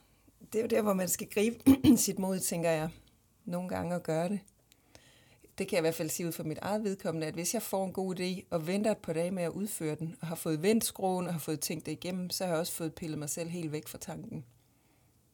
det 0.54 0.60
er 0.60 0.62
jo 0.62 0.68
der, 0.68 0.82
hvor 0.82 0.94
man 0.94 1.08
skal 1.08 1.28
gribe 1.30 1.58
sit 1.98 2.20
mod, 2.20 2.40
tænker 2.40 2.70
jeg, 2.70 2.90
nogle 3.46 3.70
gange 3.70 3.96
og 3.96 4.04
gøre 4.04 4.30
det. 4.30 4.40
Det 5.58 5.68
kan 5.68 5.76
jeg 5.76 5.80
i 5.80 5.82
hvert 5.82 5.96
fald 5.96 6.10
sige 6.10 6.28
ud 6.28 6.32
fra 6.32 6.44
mit 6.44 6.58
eget 6.62 6.84
vedkommende, 6.84 7.28
at 7.28 7.34
hvis 7.34 7.54
jeg 7.54 7.62
får 7.62 7.86
en 7.86 7.94
god 7.94 8.20
idé 8.20 8.48
og 8.50 8.68
venter 8.68 8.92
et 8.92 8.98
par 8.98 9.14
dage 9.14 9.32
med 9.32 9.44
at 9.44 9.52
udføre 9.52 9.96
den, 9.96 10.16
og 10.22 10.28
har 10.28 10.36
fået 10.36 10.62
vendt 10.62 10.86
skruen 10.86 11.28
og 11.28 11.34
har 11.34 11.40
fået 11.40 11.60
tænkt 11.60 11.86
det 11.86 11.92
igennem, 11.92 12.30
så 12.30 12.44
har 12.44 12.52
jeg 12.52 12.60
også 12.60 12.74
fået 12.74 12.96
pillet 12.96 13.20
mig 13.20 13.30
selv 13.30 13.50
helt 13.50 13.72
væk 13.72 13.88
fra 13.88 13.98
tanken. 13.98 14.46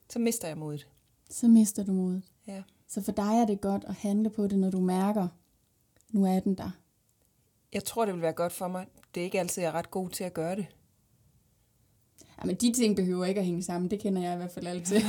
Så 0.10 0.20
mister 0.20 0.48
jeg 0.48 0.58
modet. 0.58 0.88
Så 1.30 1.48
mister 1.48 1.84
du 1.84 1.92
modet. 1.92 2.24
Ja. 2.48 2.64
Så 2.94 3.02
for 3.02 3.12
dig 3.12 3.42
er 3.42 3.46
det 3.46 3.62
godt 3.62 3.84
at 3.88 3.96
handle 3.96 4.30
på 4.30 4.48
det, 4.48 4.60
når 4.60 4.70
du 4.70 4.80
mærker, 4.80 5.28
nu 6.10 6.26
er 6.26 6.40
den 6.40 6.56
der. 6.56 6.72
Jeg 7.74 7.84
tror, 7.84 8.06
det 8.06 8.14
vil 8.14 8.22
være 8.22 8.34
godt 8.34 8.54
for 8.54 8.68
mig. 8.68 8.86
Det 9.16 9.22
er 9.22 9.26
ikke 9.26 9.40
altid, 9.40 9.62
jeg 9.62 9.70
er 9.70 9.76
ret 9.76 9.92
god 9.92 10.10
til 10.10 10.24
at 10.24 10.34
gøre 10.34 10.56
det. 10.56 10.66
Ja, 12.22 12.46
men 12.46 12.56
de 12.56 12.74
ting 12.74 12.96
behøver 12.96 13.26
ikke 13.26 13.40
at 13.40 13.46
hænge 13.46 13.64
sammen. 13.64 13.92
Det 13.92 14.00
kender 14.00 14.22
jeg 14.22 14.34
i 14.34 14.38
hvert 14.38 14.52
fald 14.52 14.68
altid. 14.68 15.02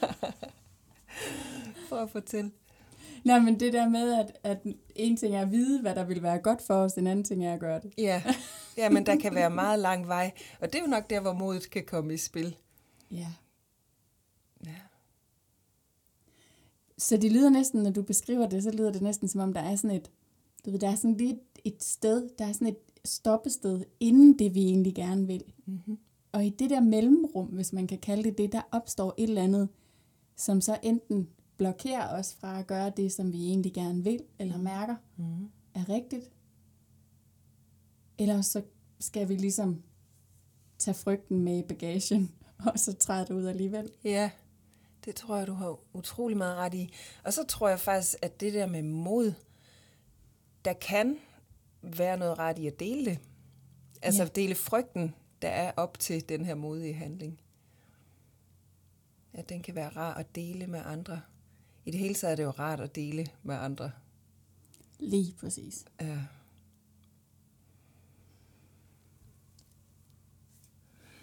For 1.88 1.96
at 1.96 2.10
fortælle. 2.10 2.50
Nej, 3.24 3.38
men 3.38 3.60
det 3.60 3.72
der 3.72 3.88
med, 3.88 4.12
at, 4.12 4.38
at 4.42 4.58
en 4.96 5.16
ting 5.16 5.34
er 5.34 5.42
at 5.42 5.50
vide, 5.50 5.80
hvad 5.80 5.94
der 5.94 6.04
vil 6.04 6.22
være 6.22 6.38
godt 6.38 6.62
for 6.62 6.74
os, 6.74 6.92
en 6.92 7.06
anden 7.06 7.24
ting 7.24 7.46
er 7.46 7.54
at 7.54 7.60
gøre 7.60 7.80
det. 7.80 7.92
Ja. 7.98 8.22
ja, 8.76 8.90
men 8.90 9.06
der 9.06 9.16
kan 9.16 9.34
være 9.34 9.50
meget 9.50 9.78
lang 9.78 10.08
vej. 10.08 10.32
Og 10.60 10.72
det 10.72 10.74
er 10.78 10.82
jo 10.82 10.90
nok 10.90 11.10
der, 11.10 11.20
hvor 11.20 11.32
modet 11.32 11.70
kan 11.70 11.84
komme 11.84 12.14
i 12.14 12.16
spil. 12.16 12.56
Ja. 13.10 13.32
Ja. 14.66 14.76
Så 17.02 17.16
det 17.16 17.32
lyder 17.32 17.50
næsten, 17.50 17.82
når 17.82 17.90
du 17.90 18.02
beskriver 18.02 18.46
det, 18.48 18.62
så 18.62 18.70
lyder 18.70 18.92
det 18.92 19.02
næsten 19.02 19.28
som 19.28 19.40
om, 19.40 19.52
der 19.52 19.60
er 19.60 19.76
sådan 19.76 19.96
et, 19.96 20.10
du 20.64 20.70
ved, 20.70 20.78
der 20.78 20.90
er 20.90 20.94
sådan 20.94 21.16
lidt 21.16 21.38
et 21.64 21.84
sted, 21.84 22.28
der 22.38 22.44
er 22.46 22.52
sådan 22.52 22.66
et 22.66 22.76
stoppested, 23.04 23.84
inden 24.00 24.38
det 24.38 24.54
vi 24.54 24.60
egentlig 24.60 24.94
gerne 24.94 25.26
vil. 25.26 25.44
Mm-hmm. 25.66 25.98
Og 26.32 26.46
i 26.46 26.50
det 26.50 26.70
der 26.70 26.80
mellemrum, 26.80 27.46
hvis 27.46 27.72
man 27.72 27.86
kan 27.86 27.98
kalde 27.98 28.22
det 28.22 28.38
det, 28.38 28.52
der 28.52 28.62
opstår 28.70 29.14
et 29.18 29.28
eller 29.28 29.42
andet, 29.42 29.68
som 30.36 30.60
så 30.60 30.78
enten 30.82 31.28
blokerer 31.56 32.18
os 32.18 32.34
fra 32.34 32.58
at 32.58 32.66
gøre 32.66 32.92
det, 32.96 33.12
som 33.12 33.32
vi 33.32 33.46
egentlig 33.46 33.72
gerne 33.74 34.04
vil, 34.04 34.20
eller 34.38 34.58
mærker, 34.58 34.96
Mm-hmm. 35.16 35.50
er 35.74 35.88
rigtigt. 35.88 36.30
Eller 38.18 38.40
så 38.42 38.62
skal 39.00 39.28
vi 39.28 39.34
ligesom 39.34 39.82
tage 40.78 40.94
frygten 40.94 41.40
med 41.40 41.58
i 41.58 41.62
bagagen, 41.62 42.32
og 42.66 42.78
så 42.78 42.92
træde 42.92 43.26
det 43.26 43.34
ud 43.34 43.46
alligevel. 43.46 43.90
Ja, 44.04 44.30
det 45.04 45.14
tror 45.16 45.36
jeg, 45.36 45.46
du 45.46 45.52
har 45.52 45.78
utrolig 45.92 46.36
meget 46.36 46.56
ret 46.56 46.74
i. 46.74 46.92
Og 47.24 47.32
så 47.32 47.44
tror 47.44 47.68
jeg 47.68 47.80
faktisk, 47.80 48.14
at 48.22 48.40
det 48.40 48.52
der 48.52 48.66
med 48.66 48.82
mod, 48.82 49.32
der 50.64 50.72
kan 50.72 51.18
være 51.82 52.16
noget 52.16 52.38
ret 52.38 52.58
i 52.58 52.66
at 52.66 52.80
dele 52.80 53.04
det. 53.04 53.18
Altså 54.02 54.22
Ja. 54.22 54.28
dele 54.28 54.54
frygten, 54.54 55.14
der 55.42 55.48
er 55.48 55.72
op 55.76 55.98
til 55.98 56.28
den 56.28 56.44
her 56.44 56.54
modige 56.54 56.94
handling. 56.94 57.40
At 59.32 59.48
den 59.48 59.62
kan 59.62 59.74
være 59.74 59.88
rar 59.88 60.14
at 60.14 60.34
dele 60.34 60.66
med 60.66 60.82
andre. 60.84 61.20
I 61.84 61.90
det 61.90 62.00
hele 62.00 62.14
taget 62.14 62.32
er 62.32 62.36
det 62.36 62.42
jo 62.42 62.50
rart 62.50 62.80
at 62.80 62.94
dele 62.94 63.26
med 63.42 63.54
andre. 63.54 63.92
Lige 64.98 65.34
præcis. 65.40 65.84
Ja. 66.00 66.18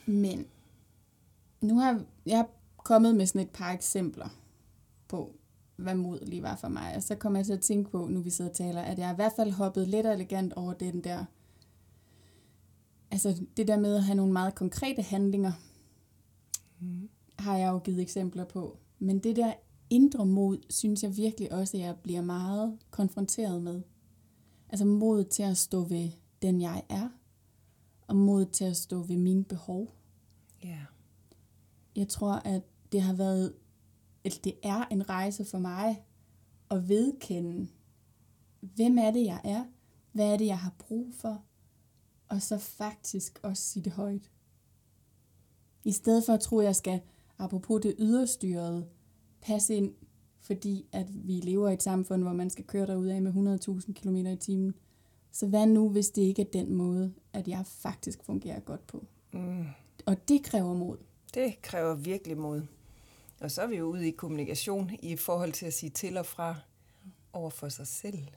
Men 0.06 0.48
nu 1.62 1.80
har 1.80 2.04
jeg 2.26 2.46
kommet 2.90 3.16
med 3.16 3.26
sådan 3.26 3.42
et 3.42 3.50
par 3.50 3.72
eksempler 3.72 4.30
på, 5.08 5.36
hvad 5.76 5.96
mod 5.96 6.20
lige 6.26 6.44
var 6.44 6.56
for 6.56 6.68
mig. 6.68 6.96
Og 6.96 7.04
så 7.04 7.16
kommer 7.16 7.40
jeg 7.40 7.46
til 7.46 7.54
at 7.54 7.62
tænke 7.62 7.92
på, 7.92 8.08
nu 8.08 8.22
vi 8.22 8.30
sidder 8.30 8.50
og 8.52 8.56
taler, 8.58 8.82
at 8.82 9.00
jeg 9.00 9.12
i 9.12 9.16
hvert 9.16 9.34
fald 9.36 9.52
hoppet 9.52 9.88
lidt 9.88 10.06
elegant 10.08 10.54
over 10.54 10.74
den 10.74 11.04
der, 11.04 11.26
altså 13.12 13.44
det 13.58 13.68
der 13.68 13.80
med 13.80 13.96
at 13.96 14.04
have 14.04 14.16
nogle 14.16 14.34
meget 14.34 14.56
konkrete 14.56 15.02
handlinger, 15.02 15.52
Mm. 16.82 17.10
har 17.40 17.58
jeg 17.58 17.70
jo 17.70 17.80
givet 17.80 18.02
eksempler 18.02 18.46
på. 18.46 18.78
Men 19.00 19.20
det 19.20 19.36
der 19.36 19.54
indre 19.90 20.26
mod, 20.26 20.58
synes 20.70 21.04
jeg 21.04 21.18
virkelig 21.18 21.52
også, 21.52 21.78
at 21.78 21.84
jeg 21.84 21.96
bliver 22.04 22.22
meget 22.22 22.78
konfronteret 22.92 23.62
med. 23.64 23.82
Altså 24.70 24.86
mod 24.86 25.24
til 25.24 25.44
at 25.44 25.58
stå 25.58 25.84
ved 25.84 26.10
den, 26.42 26.62
jeg 26.62 26.84
er, 26.90 27.10
og 28.08 28.16
mod 28.16 28.46
til 28.46 28.66
at 28.66 28.78
stå 28.78 29.02
ved 29.04 29.18
mine 29.18 29.44
behov. 29.44 29.96
Ja. 30.64 30.80
Jeg 31.96 32.08
tror, 32.08 32.34
at 32.34 32.64
det 32.92 33.02
har 33.02 33.14
været, 33.14 33.54
at 34.24 34.40
det 34.44 34.54
er 34.64 34.86
en 34.86 35.10
rejse 35.10 35.46
for 35.46 35.60
mig 35.60 36.04
at 36.72 36.90
vedkende, 36.90 37.68
hvem 38.60 38.98
er 38.98 39.12
det, 39.12 39.26
jeg 39.26 39.42
er, 39.44 39.66
hvad 40.12 40.34
er 40.34 40.38
det, 40.38 40.46
jeg 40.46 40.60
har 40.60 40.76
brug 40.80 41.14
for, 41.14 41.44
og 42.28 42.42
så 42.42 42.58
faktisk 42.58 43.40
også 43.44 43.64
sige 43.64 43.84
det 43.84 43.92
højt. 43.92 44.32
I 45.84 45.92
stedet 45.92 46.24
for 46.26 46.34
at 46.34 46.40
tro, 46.40 46.60
at 46.60 46.66
jeg 46.66 46.76
skal, 46.76 47.02
apropos 47.38 47.82
det 47.82 47.96
yderstyrede, 48.00 48.88
passe 49.42 49.76
ind, 49.76 49.94
fordi 50.40 50.86
at 50.92 51.28
vi 51.28 51.34
lever 51.34 51.70
i 51.70 51.74
et 51.74 51.84
samfund, 51.84 52.24
hvor 52.24 52.34
man 52.34 52.50
skal 52.50 52.66
køre 52.66 52.88
derud 52.88 53.08
af 53.08 53.22
med 53.22 53.60
100.000 53.88 53.94
km 53.94 54.16
i 54.16 54.36
timen. 54.36 54.74
Så 55.32 55.48
hvad 55.48 55.68
nu, 55.68 55.90
hvis 55.90 56.10
det 56.10 56.22
ikke 56.22 56.42
er 56.42 56.52
den 56.54 56.74
måde, 56.74 57.14
at 57.34 57.48
jeg 57.48 57.66
faktisk 57.66 58.24
fungerer 58.24 58.60
godt 58.60 58.88
på? 58.88 59.06
Mm. 59.34 59.66
Og 60.06 60.28
det 60.28 60.44
kræver 60.44 60.74
mod. 60.74 60.98
Det 61.34 61.62
kræver 61.62 61.96
virkelig 61.96 62.38
mod. 62.38 62.62
Og 63.42 63.52
så 63.52 63.62
er 63.62 63.68
vi 63.68 63.76
jo 63.76 63.86
ude 63.86 64.08
i 64.08 64.12
kommunikation 64.12 64.92
i 65.02 65.16
forhold 65.16 65.52
til 65.52 65.66
at 65.66 65.74
sige 65.74 65.90
til 65.90 66.18
og 66.18 66.26
fra 66.26 66.56
over 67.34 67.50
for 67.50 67.70
sig 67.70 67.88
selv. 67.88 68.28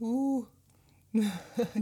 Uh. 0.00 0.44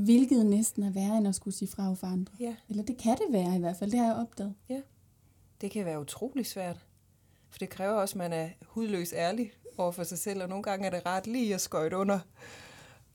Hvilket 0.05 0.47
næsten 0.47 0.83
er 0.83 0.91
værre 0.91 1.19
end 1.19 1.29
at 1.29 1.35
skulle 1.35 1.55
sige 1.55 1.69
fra 1.69 1.87
over 1.87 1.95
for 1.95 2.07
andre. 2.07 2.33
Ja, 2.41 2.57
Eller 2.69 2.83
det 2.83 2.99
kan 2.99 3.17
det 3.17 3.27
være 3.31 3.57
i 3.57 3.59
hvert 3.59 3.77
fald, 3.77 3.91
det 3.91 3.99
har 3.99 4.07
jeg 4.07 4.17
opdaget. 4.17 4.55
det 5.61 5.71
kan 5.71 5.85
være 5.85 6.01
utrolig 6.01 6.47
svært. 6.47 6.77
For 7.51 7.59
det 7.59 7.69
kræver 7.69 7.93
også, 7.93 8.13
at 8.13 8.19
man 8.19 8.33
er 8.33 8.49
hudløs 8.63 9.13
ærlig 9.13 9.53
over 9.79 9.93
for 9.93 10.05
sig 10.05 10.19
selv, 10.19 10.43
og 10.43 10.49
nogle 10.49 10.63
gange 10.63 10.87
er 10.87 10.91
det 10.91 11.07
ret 11.07 11.27
lige 11.27 11.55
at 11.55 11.61
skøjte 11.61 11.97
under 11.97 12.19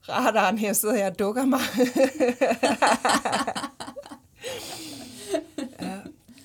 radaren 0.08 0.58
her, 0.58 0.72
sidder 0.72 0.96
jeg 0.96 1.10
og 1.10 1.18
dukker 1.18 1.46
mig. 1.46 1.60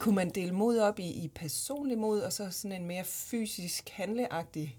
Kunne 0.01 0.15
man 0.15 0.29
dele 0.29 0.51
mod 0.51 0.77
op 0.77 0.99
i, 0.99 1.23
i 1.23 1.27
personlig 1.27 1.97
mod, 1.97 2.19
og 2.19 2.33
så 2.33 2.51
sådan 2.51 2.81
en 2.81 2.87
mere 2.87 3.03
fysisk 3.03 3.89
handleagtig 3.89 4.77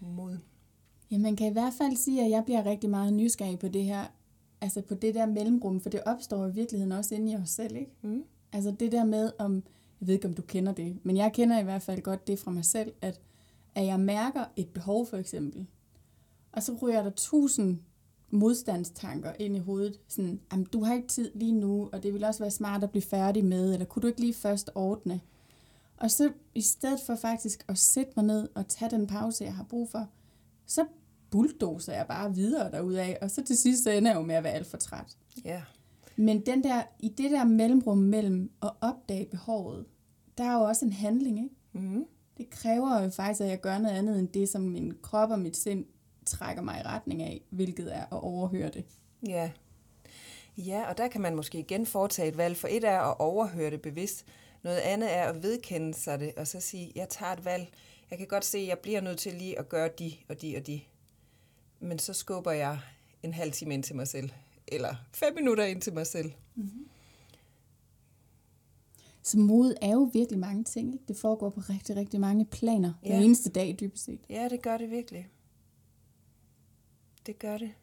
mod? 0.00 0.38
Ja, 1.10 1.18
man 1.18 1.36
kan 1.36 1.46
i 1.46 1.52
hvert 1.52 1.72
fald 1.78 1.96
sige, 1.96 2.24
at 2.24 2.30
jeg 2.30 2.44
bliver 2.44 2.66
rigtig 2.66 2.90
meget 2.90 3.12
nysgerrig 3.12 3.58
på 3.58 3.68
det 3.68 3.84
her, 3.84 4.04
altså 4.60 4.82
på 4.82 4.94
det 4.94 5.14
der 5.14 5.26
mellemrum, 5.26 5.80
for 5.80 5.90
det 5.90 6.02
opstår 6.06 6.46
i 6.46 6.52
virkeligheden 6.52 6.92
også 6.92 7.14
inde 7.14 7.32
i 7.32 7.36
os 7.36 7.50
selv, 7.50 7.76
ikke? 7.76 7.92
Mm. 8.02 8.24
Altså 8.52 8.70
det 8.70 8.92
der 8.92 9.04
med, 9.04 9.32
om, 9.38 9.54
jeg 10.00 10.06
ved 10.06 10.14
ikke, 10.14 10.28
om 10.28 10.34
du 10.34 10.42
kender 10.42 10.72
det, 10.72 10.98
men 11.02 11.16
jeg 11.16 11.32
kender 11.32 11.58
i 11.58 11.64
hvert 11.64 11.82
fald 11.82 12.02
godt 12.02 12.26
det 12.26 12.38
fra 12.38 12.50
mig 12.50 12.64
selv, 12.64 12.92
at, 13.02 13.20
at 13.74 13.86
jeg 13.86 14.00
mærker 14.00 14.44
et 14.56 14.68
behov 14.68 15.06
for 15.06 15.16
eksempel, 15.16 15.66
og 16.52 16.62
så 16.62 16.78
ryger 16.82 17.02
der 17.02 17.10
tusind 17.10 17.78
modstandstanker 18.30 19.32
ind 19.38 19.56
i 19.56 19.58
hovedet, 19.58 20.00
sådan, 20.08 20.40
jamen, 20.52 20.66
du 20.72 20.84
har 20.84 20.94
ikke 20.94 21.08
tid 21.08 21.30
lige 21.34 21.52
nu, 21.52 21.88
og 21.92 22.02
det 22.02 22.14
vil 22.14 22.24
også 22.24 22.42
være 22.42 22.50
smart 22.50 22.84
at 22.84 22.90
blive 22.90 23.02
færdig 23.02 23.44
med, 23.44 23.72
eller 23.72 23.86
kunne 23.86 24.00
du 24.02 24.06
ikke 24.06 24.20
lige 24.20 24.34
først 24.34 24.70
ordne? 24.74 25.20
Og 25.96 26.10
så 26.10 26.32
i 26.54 26.60
stedet 26.60 27.00
for 27.06 27.14
faktisk 27.14 27.64
at 27.68 27.78
sætte 27.78 28.12
mig 28.16 28.24
ned 28.24 28.48
og 28.54 28.68
tage 28.68 28.90
den 28.90 29.06
pause, 29.06 29.44
jeg 29.44 29.54
har 29.54 29.64
brug 29.64 29.90
for, 29.90 30.08
så 30.66 30.86
bulldozer 31.30 31.92
jeg 31.92 32.06
bare 32.06 32.34
videre 32.34 32.70
derudad, 32.70 33.14
og 33.22 33.30
så 33.30 33.44
til 33.44 33.56
sidst 33.56 33.84
så 33.84 33.90
ender 33.90 34.10
jeg 34.10 34.16
jo 34.16 34.22
med 34.22 34.34
at 34.34 34.44
være 34.44 34.52
alt 34.52 34.66
for 34.66 34.76
træt. 34.76 35.16
Ja. 35.44 35.62
Men 36.16 36.46
den 36.46 36.64
der, 36.64 36.82
i 37.00 37.08
det 37.08 37.30
der 37.30 37.44
mellemrum 37.44 37.98
mellem 37.98 38.50
at 38.62 38.70
opdage 38.80 39.26
behovet, 39.30 39.86
der 40.38 40.44
er 40.44 40.54
jo 40.54 40.60
også 40.60 40.84
en 40.84 40.92
handling, 40.92 41.38
ikke? 41.38 41.54
Mm. 41.72 42.04
Det 42.38 42.50
kræver 42.50 43.02
jo 43.02 43.10
faktisk, 43.10 43.40
at 43.40 43.48
jeg 43.48 43.60
gør 43.60 43.78
noget 43.78 43.94
andet 43.94 44.18
end 44.18 44.28
det, 44.28 44.48
som 44.48 44.62
min 44.62 44.92
krop 45.02 45.30
og 45.30 45.38
mit 45.38 45.56
sind 45.56 45.84
trækker 46.28 46.62
mig 46.62 46.80
i 46.80 46.82
retning 46.82 47.22
af, 47.22 47.42
hvilket 47.50 47.96
er 47.96 48.02
at 48.02 48.22
overhøre 48.22 48.70
det. 48.70 48.84
Ja. 49.26 49.50
Ja, 50.56 50.88
og 50.88 50.98
der 50.98 51.08
kan 51.08 51.20
man 51.20 51.36
måske 51.36 51.58
igen 51.58 51.86
foretage 51.86 52.28
et 52.28 52.36
valg, 52.36 52.56
for 52.56 52.68
et 52.68 52.84
er 52.84 53.00
at 53.00 53.16
overhøre 53.18 53.70
det 53.70 53.82
bevidst, 53.82 54.24
noget 54.62 54.78
andet 54.78 55.16
er 55.16 55.24
at 55.24 55.42
vedkende 55.42 55.94
sig 55.94 56.20
det, 56.20 56.32
og 56.36 56.46
så 56.46 56.60
sige, 56.60 56.92
jeg 56.94 57.08
tager 57.08 57.32
et 57.32 57.44
valg, 57.44 57.68
jeg 58.10 58.18
kan 58.18 58.26
godt 58.26 58.44
se, 58.44 58.58
at 58.58 58.66
jeg 58.66 58.78
bliver 58.78 59.00
nødt 59.00 59.18
til 59.18 59.34
lige 59.34 59.58
at 59.58 59.68
gøre 59.68 59.88
de 59.98 60.12
og 60.28 60.42
de 60.42 60.56
og 60.56 60.66
de. 60.66 60.80
Men 61.80 61.98
så 61.98 62.12
skubber 62.12 62.52
jeg 62.52 62.80
en 63.22 63.34
halv 63.34 63.52
time 63.52 63.74
ind 63.74 63.82
til 63.82 63.96
mig 63.96 64.08
selv, 64.08 64.30
eller 64.68 64.94
fem 65.12 65.34
minutter 65.34 65.64
ind 65.64 65.80
til 65.80 65.94
mig 65.94 66.06
selv. 66.06 66.32
Så 69.22 69.38
mod 69.38 69.74
er 69.82 69.92
jo 69.92 70.10
virkelig 70.12 70.38
mange 70.38 70.64
ting, 70.64 70.92
ikke? 70.92 71.04
Det 71.08 71.16
foregår 71.16 71.50
på 71.50 71.60
rigtig, 71.60 71.96
rigtig 71.96 72.20
mange 72.20 72.44
planer. 72.44 72.92
Ja. 73.02 73.08
Hver 73.08 73.24
eneste 73.24 73.50
dag, 73.50 73.76
dybest 73.80 74.04
set. 74.04 74.20
Ja, 74.30 74.48
det 74.48 74.62
gør 74.62 74.76
det 74.76 74.90
virkelig. 74.90 75.28
Det 77.28 77.38
gør 77.38 77.58
det. 77.58 77.74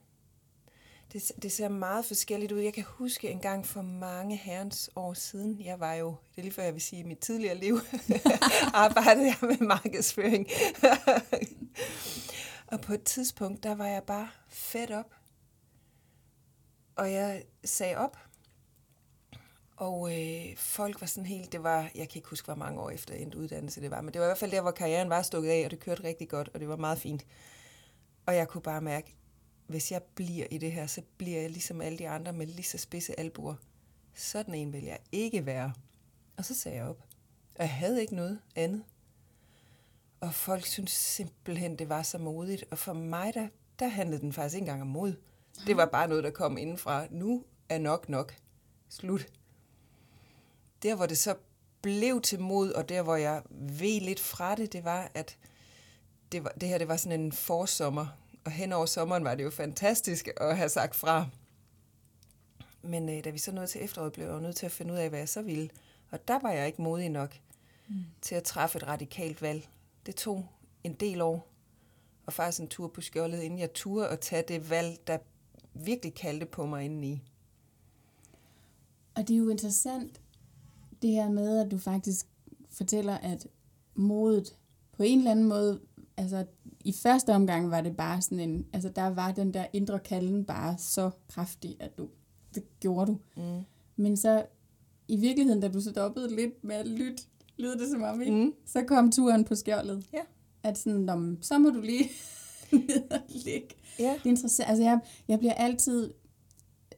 det. 1.13 1.31
Det 1.41 1.51
ser 1.51 1.67
meget 1.67 2.05
forskelligt 2.05 2.51
ud. 2.51 2.59
Jeg 2.59 2.73
kan 2.73 2.83
huske 2.83 3.29
en 3.29 3.39
gang 3.39 3.65
for 3.65 3.81
mange 3.81 4.35
herrens 4.35 4.89
år 4.95 5.13
siden, 5.13 5.61
jeg 5.65 5.79
var 5.79 5.93
jo, 5.93 6.15
det 6.31 6.37
er 6.37 6.41
lige 6.41 6.53
før 6.53 6.63
jeg 6.63 6.73
vil 6.73 6.81
sige, 6.81 6.99
i 6.99 7.03
mit 7.03 7.19
tidligere 7.19 7.55
liv, 7.55 7.79
arbejdede 8.73 9.25
jeg 9.25 9.35
med 9.41 9.67
markedsføring. 9.67 10.47
og 12.71 12.81
på 12.81 12.93
et 12.93 13.03
tidspunkt, 13.03 13.63
der 13.63 13.75
var 13.75 13.87
jeg 13.87 14.03
bare 14.03 14.29
fedt 14.49 14.91
op. 14.91 15.15
Og 16.95 17.11
jeg 17.11 17.43
sagde 17.63 17.97
op. 17.97 18.17
Og 19.77 20.11
øh, 20.13 20.57
folk 20.57 21.01
var 21.01 21.07
sådan 21.07 21.25
helt, 21.25 21.51
det 21.51 21.63
var, 21.63 21.81
jeg 21.95 22.09
kan 22.09 22.15
ikke 22.15 22.29
huske, 22.29 22.45
hvor 22.45 22.55
mange 22.55 22.81
år 22.81 22.89
efter 22.89 23.13
endt 23.13 23.35
uddannelse 23.35 23.81
det 23.81 23.91
var, 23.91 24.01
men 24.01 24.13
det 24.13 24.19
var 24.21 24.27
i 24.27 24.29
hvert 24.29 24.37
fald 24.37 24.51
der, 24.51 24.61
hvor 24.61 24.71
karrieren 24.71 25.09
var 25.09 25.21
stukket 25.21 25.49
af, 25.49 25.65
og 25.65 25.71
det 25.71 25.79
kørte 25.79 26.03
rigtig 26.03 26.29
godt, 26.29 26.49
og 26.53 26.59
det 26.59 26.67
var 26.67 26.75
meget 26.75 26.99
fint. 26.99 27.25
Og 28.25 28.35
jeg 28.35 28.47
kunne 28.47 28.61
bare 28.61 28.81
mærke, 28.81 29.15
hvis 29.67 29.91
jeg 29.91 30.03
bliver 30.03 30.47
i 30.51 30.57
det 30.57 30.71
her, 30.71 30.87
så 30.87 31.01
bliver 31.17 31.41
jeg 31.41 31.49
ligesom 31.49 31.81
alle 31.81 31.97
de 31.97 32.09
andre 32.09 32.33
med 32.33 32.47
lige 32.47 32.63
så 32.63 32.77
spidse 32.77 33.19
albuer. 33.19 33.55
Sådan 34.13 34.53
en 34.53 34.73
vil 34.73 34.83
jeg 34.83 34.99
ikke 35.11 35.45
være. 35.45 35.73
Og 36.37 36.45
så 36.45 36.55
sagde 36.55 36.77
jeg 36.77 36.85
op. 36.85 37.03
Og 37.55 37.61
jeg 37.61 37.73
havde 37.73 38.01
ikke 38.01 38.15
noget 38.15 38.39
andet. 38.55 38.83
Og 40.19 40.33
folk 40.33 40.65
synes 40.65 40.91
simpelthen, 40.91 41.75
det 41.79 41.89
var 41.89 42.03
så 42.03 42.17
modigt. 42.17 42.63
Og 42.71 42.77
for 42.77 42.93
mig, 42.93 43.33
der, 43.33 43.47
der 43.79 43.87
handlede 43.87 44.21
den 44.21 44.33
faktisk 44.33 44.55
ikke 44.55 44.63
engang 44.63 44.81
om 44.81 44.87
mod. 44.87 45.13
Det 45.67 45.77
var 45.77 45.85
bare 45.85 46.07
noget, 46.07 46.23
der 46.23 46.29
kom 46.31 46.57
indenfra. 46.57 47.05
Nu 47.11 47.43
er 47.69 47.77
nok 47.77 48.09
nok. 48.09 48.35
Slut. 48.89 49.27
Der, 50.83 50.95
hvor 50.95 51.05
det 51.05 51.17
så 51.17 51.35
blev 51.81 52.21
til 52.21 52.39
mod, 52.39 52.71
og 52.71 52.89
der, 52.89 53.01
hvor 53.01 53.15
jeg 53.15 53.41
ved 53.49 54.01
lidt 54.01 54.19
fra 54.19 54.55
det, 54.55 54.73
det 54.73 54.83
var, 54.83 55.11
at 55.13 55.37
det, 56.31 56.43
var, 56.43 56.49
det 56.49 56.69
her 56.69 56.77
det 56.77 56.87
var 56.87 56.97
sådan 56.97 57.19
en 57.19 57.31
forsommer. 57.31 58.07
Og 58.45 58.51
hen 58.51 58.73
over 58.73 58.85
sommeren 58.85 59.23
var 59.23 59.35
det 59.35 59.43
jo 59.43 59.49
fantastisk 59.49 60.29
at 60.37 60.57
have 60.57 60.69
sagt 60.69 60.95
fra. 60.95 61.27
Men 62.81 63.09
øh, 63.09 63.23
da 63.23 63.29
vi 63.29 63.37
så 63.37 63.51
nåede 63.51 63.67
til 63.67 63.83
efteråret, 63.83 64.13
blev 64.13 64.25
jeg 64.25 64.33
jo 64.33 64.39
nødt 64.39 64.55
til 64.55 64.65
at 64.65 64.71
finde 64.71 64.93
ud 64.93 64.97
af, 64.97 65.09
hvad 65.09 65.19
jeg 65.19 65.29
så 65.29 65.41
ville. 65.41 65.69
Og 66.11 66.27
der 66.27 66.39
var 66.39 66.51
jeg 66.51 66.67
ikke 66.67 66.81
modig 66.81 67.09
nok 67.09 67.35
mm. 67.87 67.95
til 68.21 68.35
at 68.35 68.43
træffe 68.43 68.77
et 68.77 68.87
radikalt 68.87 69.41
valg. 69.41 69.69
Det 70.05 70.15
tog 70.15 70.47
en 70.83 70.93
del 70.93 71.21
år, 71.21 71.47
og 72.25 72.33
faktisk 72.33 72.61
en 72.61 72.67
tur 72.67 72.87
på 72.87 73.01
skjoldet, 73.01 73.41
inden 73.41 73.59
jeg 73.59 73.73
turde 73.73 74.07
at 74.07 74.19
tage 74.19 74.43
det 74.47 74.69
valg, 74.69 74.97
der 75.07 75.17
virkelig 75.73 76.13
kaldte 76.13 76.45
på 76.45 76.65
mig 76.65 76.85
indeni. 76.85 77.21
Og 79.15 79.27
det 79.27 79.33
er 79.33 79.37
jo 79.37 79.49
interessant, 79.49 80.21
det 81.01 81.09
her 81.09 81.29
med, 81.29 81.65
at 81.65 81.71
du 81.71 81.77
faktisk 81.77 82.27
fortæller, 82.71 83.17
at 83.17 83.47
modet 83.95 84.55
på 84.91 85.03
en 85.03 85.17
eller 85.17 85.31
anden 85.31 85.45
måde, 85.45 85.81
altså 86.17 86.45
i 86.79 86.93
første 86.93 87.29
omgang 87.33 87.71
var 87.71 87.81
det 87.81 87.97
bare 87.97 88.21
sådan 88.21 88.39
en, 88.39 88.65
altså 88.73 88.89
der 88.89 89.07
var 89.07 89.31
den 89.31 89.53
der 89.53 89.65
indre 89.73 89.99
kalden 89.99 90.45
bare 90.45 90.77
så 90.77 91.11
kraftig, 91.29 91.77
at 91.79 91.97
du, 91.97 92.09
det 92.55 92.79
gjorde 92.79 93.11
du. 93.11 93.17
Mm. 93.37 93.61
Men 93.95 94.17
så 94.17 94.45
i 95.07 95.17
virkeligheden, 95.17 95.61
da 95.61 95.67
du 95.67 95.81
stoppede 95.81 96.35
lidt 96.35 96.63
med 96.63 96.75
at 96.75 96.87
lytte, 96.87 97.23
lyder 97.57 97.77
det 97.77 97.89
som 97.89 98.03
om, 98.03 98.21
ikke? 98.21 98.33
Mm. 98.33 98.53
så 98.65 98.83
kom 98.83 99.11
turen 99.11 99.45
på 99.45 99.55
skjoldet. 99.55 100.05
Ja. 100.13 100.21
At 100.63 100.77
sådan, 100.77 101.37
så 101.41 101.57
må 101.57 101.69
du 101.69 101.81
lige 101.81 102.09
ned 102.71 103.11
og 103.11 103.19
ligge. 103.27 103.67
Ja. 103.99 104.03
Det 104.03 104.25
er 104.25 104.29
interessant. 104.29 104.69
Altså, 104.69 104.83
jeg, 104.83 104.99
jeg 105.27 105.39
bliver 105.39 105.53
altid, 105.53 106.13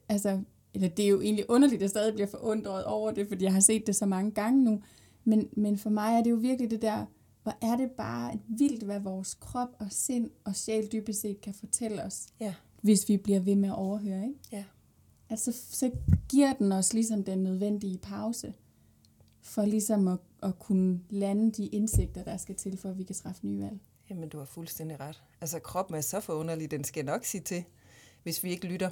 altså, 0.08 0.40
eller 0.74 0.88
det 0.88 1.04
er 1.04 1.08
jo 1.08 1.20
egentlig 1.20 1.50
underligt, 1.50 1.78
at 1.78 1.82
jeg 1.82 1.90
stadig 1.90 2.14
bliver 2.14 2.26
forundret 2.26 2.84
over 2.84 3.10
det, 3.10 3.28
fordi 3.28 3.44
jeg 3.44 3.52
har 3.52 3.60
set 3.60 3.86
det 3.86 3.96
så 3.96 4.06
mange 4.06 4.30
gange 4.30 4.64
nu. 4.64 4.82
Men, 5.24 5.48
men 5.52 5.78
for 5.78 5.90
mig 5.90 6.18
er 6.18 6.22
det 6.22 6.30
jo 6.30 6.36
virkelig 6.36 6.70
det 6.70 6.82
der, 6.82 7.06
hvor 7.48 7.68
er 7.72 7.76
det 7.76 7.90
bare 7.90 8.38
vildt, 8.48 8.82
hvad 8.82 9.00
vores 9.00 9.34
krop 9.34 9.68
og 9.78 9.86
sind 9.90 10.30
og 10.44 10.56
sjæl 10.56 10.92
dybest 10.92 11.20
set 11.20 11.40
kan 11.40 11.54
fortælle 11.54 12.02
os, 12.02 12.26
ja. 12.40 12.54
hvis 12.80 13.08
vi 13.08 13.16
bliver 13.16 13.40
ved 13.40 13.56
med 13.56 13.68
at 13.68 13.74
overhøre, 13.74 14.22
ikke? 14.22 14.38
Ja. 14.52 14.64
Altså, 15.30 15.52
så 15.52 15.90
giver 16.28 16.52
den 16.52 16.72
os 16.72 16.92
ligesom 16.92 17.24
den 17.24 17.38
nødvendige 17.38 17.98
pause, 17.98 18.54
for 19.40 19.64
ligesom 19.64 20.08
at, 20.08 20.18
at 20.42 20.58
kunne 20.58 21.00
lande 21.10 21.52
de 21.52 21.66
indsigter, 21.66 22.24
der 22.24 22.36
skal 22.36 22.54
til, 22.54 22.76
for 22.76 22.90
at 22.90 22.98
vi 22.98 23.02
kan 23.02 23.16
træffe 23.16 23.46
nye 23.46 23.60
valg. 23.60 23.78
Jamen, 24.10 24.28
du 24.28 24.38
har 24.38 24.44
fuldstændig 24.44 25.00
ret. 25.00 25.22
Altså, 25.40 25.58
kroppen 25.58 25.96
er 25.96 26.00
så 26.00 26.20
forunderlig, 26.20 26.70
den 26.70 26.84
skal 26.84 27.04
nok 27.04 27.24
sige 27.24 27.40
til, 27.40 27.64
hvis 28.22 28.44
vi 28.44 28.50
ikke 28.50 28.66
lytter. 28.66 28.90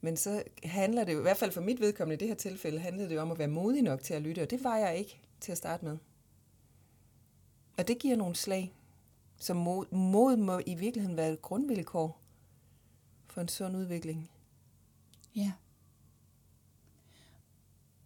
Men 0.00 0.16
så 0.16 0.42
handler 0.64 1.04
det 1.04 1.12
jo, 1.12 1.18
i 1.18 1.22
hvert 1.22 1.36
fald 1.36 1.52
for 1.52 1.60
mit 1.60 1.80
vedkommende 1.80 2.14
i 2.14 2.18
det 2.18 2.28
her 2.28 2.34
tilfælde, 2.34 2.78
handlede 2.78 3.08
det 3.08 3.18
om 3.18 3.30
at 3.30 3.38
være 3.38 3.48
modig 3.48 3.82
nok 3.82 4.02
til 4.02 4.14
at 4.14 4.22
lytte, 4.22 4.42
og 4.42 4.50
det 4.50 4.64
var 4.64 4.76
jeg 4.76 4.98
ikke 4.98 5.20
til 5.40 5.52
at 5.52 5.58
starte 5.58 5.84
med. 5.84 5.96
Og 7.78 7.88
det 7.88 7.98
giver 7.98 8.16
nogle 8.16 8.36
slag. 8.36 8.74
Så 9.36 9.54
mod, 9.54 9.92
mod 9.92 10.36
må 10.36 10.60
i 10.66 10.74
virkeligheden 10.74 11.16
være 11.16 11.32
et 11.32 11.42
grundvilkår 11.42 12.20
for 13.26 13.40
en 13.40 13.48
sund 13.48 13.76
udvikling. 13.76 14.30
Ja. 15.36 15.52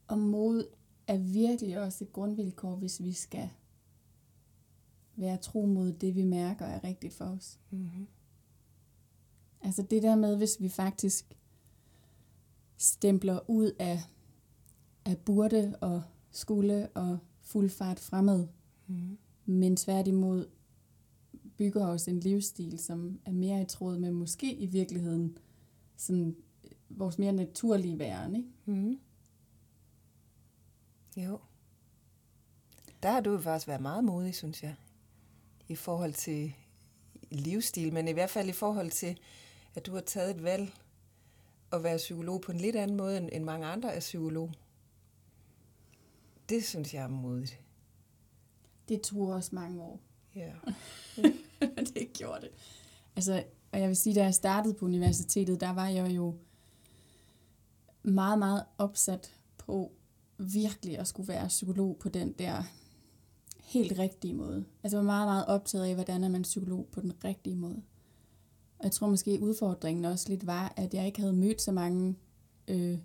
Og 0.09 0.19
mod 0.19 0.69
er 1.07 1.19
virkelig 1.19 1.81
også 1.81 2.05
et 2.05 2.13
grundvilkår, 2.13 2.77
hvis 2.77 3.03
vi 3.03 3.13
skal 3.13 3.51
være 5.17 5.37
tro 5.37 5.67
mod 5.67 5.93
det, 5.93 6.15
vi 6.15 6.25
mærker 6.25 6.67
er 6.67 6.85
rigtigt 6.85 7.15
for 7.15 7.25
os. 7.25 7.59
Mm-hmm. 7.71 8.07
Altså 9.61 9.83
det 9.83 10.03
der 10.03 10.17
med, 10.17 10.37
hvis 10.37 10.61
vi 10.61 10.69
faktisk 10.69 11.37
stempler 12.77 13.51
ud 13.51 13.73
af, 13.79 14.03
af 15.05 15.19
burde 15.19 15.79
og 15.81 16.03
skulle 16.31 16.89
og 16.89 17.19
fuld 17.41 17.71
fart 17.71 17.99
fremad, 17.99 18.49
mm 18.87 19.19
men 19.47 19.77
tværtimod 19.77 20.49
bygger 21.57 21.87
os 21.87 22.09
en 22.09 22.21
livsstil, 22.21 22.79
som 22.79 23.21
er 23.25 23.33
mere 23.33 23.63
i 23.63 23.65
tråd 23.65 23.99
med 23.99 24.11
måske 24.11 24.55
i 24.55 24.67
virkeligheden 24.67 25.39
sådan 25.97 26.37
øh, 26.65 26.71
vores 26.89 27.19
mere 27.19 27.33
naturlige 27.33 27.99
væren, 27.99 28.37
ikke? 28.37 28.49
Mm. 28.65 28.99
Jo. 31.17 31.39
Der 33.03 33.11
har 33.11 33.21
du 33.21 33.39
faktisk 33.39 33.69
været 33.69 33.81
meget 33.81 34.05
modig, 34.05 34.35
synes 34.35 34.63
jeg, 34.63 34.75
i 35.69 35.75
forhold 35.75 36.13
til 36.13 36.55
livsstil, 37.31 37.93
men 37.93 38.09
i 38.09 38.13
hvert 38.13 38.31
fald 38.31 38.49
i 38.49 38.53
forhold 38.53 38.91
til, 38.91 39.19
at 39.75 39.87
du 39.87 39.95
har 39.95 40.01
taget 40.01 40.37
et 40.37 40.43
valg 40.43 40.73
at 41.73 41.83
være 41.83 41.97
psykolog 41.97 42.41
på 42.41 42.53
en 42.53 42.59
lidt 42.59 42.77
anden 42.77 42.97
måde, 42.97 43.33
end 43.33 43.45
mange 43.45 43.67
andre 43.67 43.95
er 43.95 44.01
psykolog. 44.01 44.53
Det 46.49 46.65
synes 46.65 46.95
jeg 46.95 47.05
er 47.05 47.09
modigt. 47.09 47.64
Det 48.89 49.01
tog 49.01 49.29
også 49.29 49.51
mange 49.53 49.83
år. 49.83 50.01
Ja. 50.37 50.53
det 51.95 52.13
gjorde 52.13 52.41
det. 52.41 52.51
Altså, 53.17 53.45
og 53.73 53.81
jeg 53.81 53.89
vil 53.89 53.97
sige, 53.97 54.15
da 54.15 54.25
jeg 54.25 54.35
startede 54.35 54.75
på 54.75 54.85
universitetet, 54.85 55.61
der 55.61 55.71
var 55.71 55.89
jeg 55.89 56.17
jo 56.17 56.35
meget, 58.03 58.39
meget 58.39 58.65
opsat 58.79 59.33
på 59.59 59.93
virkelig 60.39 60.99
at 60.99 61.09
skulle 61.09 61.29
være 61.29 61.49
psykolog 61.49 61.97
på 62.01 62.09
den 62.09 62.33
der 62.33 62.63
helt 63.65 63.99
rigtige 63.99 64.35
måde. 64.35 64.65
Altså 64.83 64.97
jeg 64.97 65.07
var 65.07 65.13
meget, 65.13 65.29
meget 65.29 65.47
optaget 65.47 65.85
af, 65.85 65.95
hvordan 65.95 66.25
er 66.25 66.29
man 66.29 66.43
psykolog 66.43 66.89
på 66.93 67.01
den 67.01 67.13
rigtige 67.25 67.57
måde. 67.57 67.83
Og 68.79 68.85
jeg 68.85 68.93
tror 68.93 69.09
måske 69.09 69.41
udfordringen 69.43 70.05
også 70.05 70.29
lidt 70.29 70.47
var, 70.47 70.73
at 70.77 70.95
jeg 70.95 71.07
ikke 71.07 71.21
havde 71.21 71.33
mødt 71.33 71.63
så 71.63 71.73
mange 71.73 72.17
øh, 72.69 72.99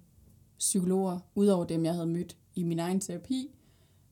psykologer, 0.60 1.20
udover 1.36 1.66
dem, 1.66 1.86
jeg 1.86 1.94
havde 1.94 2.08
mødt 2.08 2.38
i 2.56 2.64
min 2.64 2.80
egen 2.80 3.00
terapi. 3.00 3.56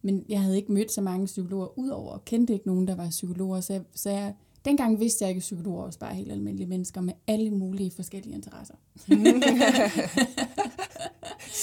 Men 0.02 0.26
jeg 0.30 0.42
havde 0.42 0.58
ikke 0.58 0.72
mødt 0.72 0.92
så 0.92 1.02
mange 1.02 1.26
psykologer 1.26 1.80
udover, 1.80 2.12
og 2.12 2.26
kendte 2.26 2.54
ikke 2.54 2.68
nogen, 2.68 2.88
der 2.88 2.96
var 2.96 3.10
psykologer. 3.10 3.62
Så 3.62 3.74
jeg, 3.74 3.82
så 3.96 4.10
jeg 4.10 4.34
Dengang 4.68 5.00
vidste 5.00 5.24
jeg 5.24 5.30
ikke, 5.30 5.40
at 5.40 5.42
psykologer 5.42 5.84
også 5.84 6.00
bare 6.00 6.16
helt 6.16 6.32
almindelige 6.32 6.68
mennesker 6.68 7.02
med 7.02 7.14
alle 7.28 7.52
mulige 7.52 7.92
forskellige 7.92 8.36
interesser. 8.36 8.76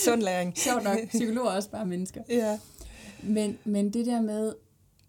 Sund 0.05 0.23
læring. 0.23 0.57
Sjovt 0.57 0.85
nok, 0.85 0.99
psykologer 1.09 1.51
er 1.51 1.57
også 1.57 1.71
bare 1.71 1.87
mennesker. 1.87 2.23
Ja. 2.29 2.59
Men, 3.23 3.59
men 3.65 3.93
det 3.93 4.07
der 4.07 4.21
med, 4.21 4.55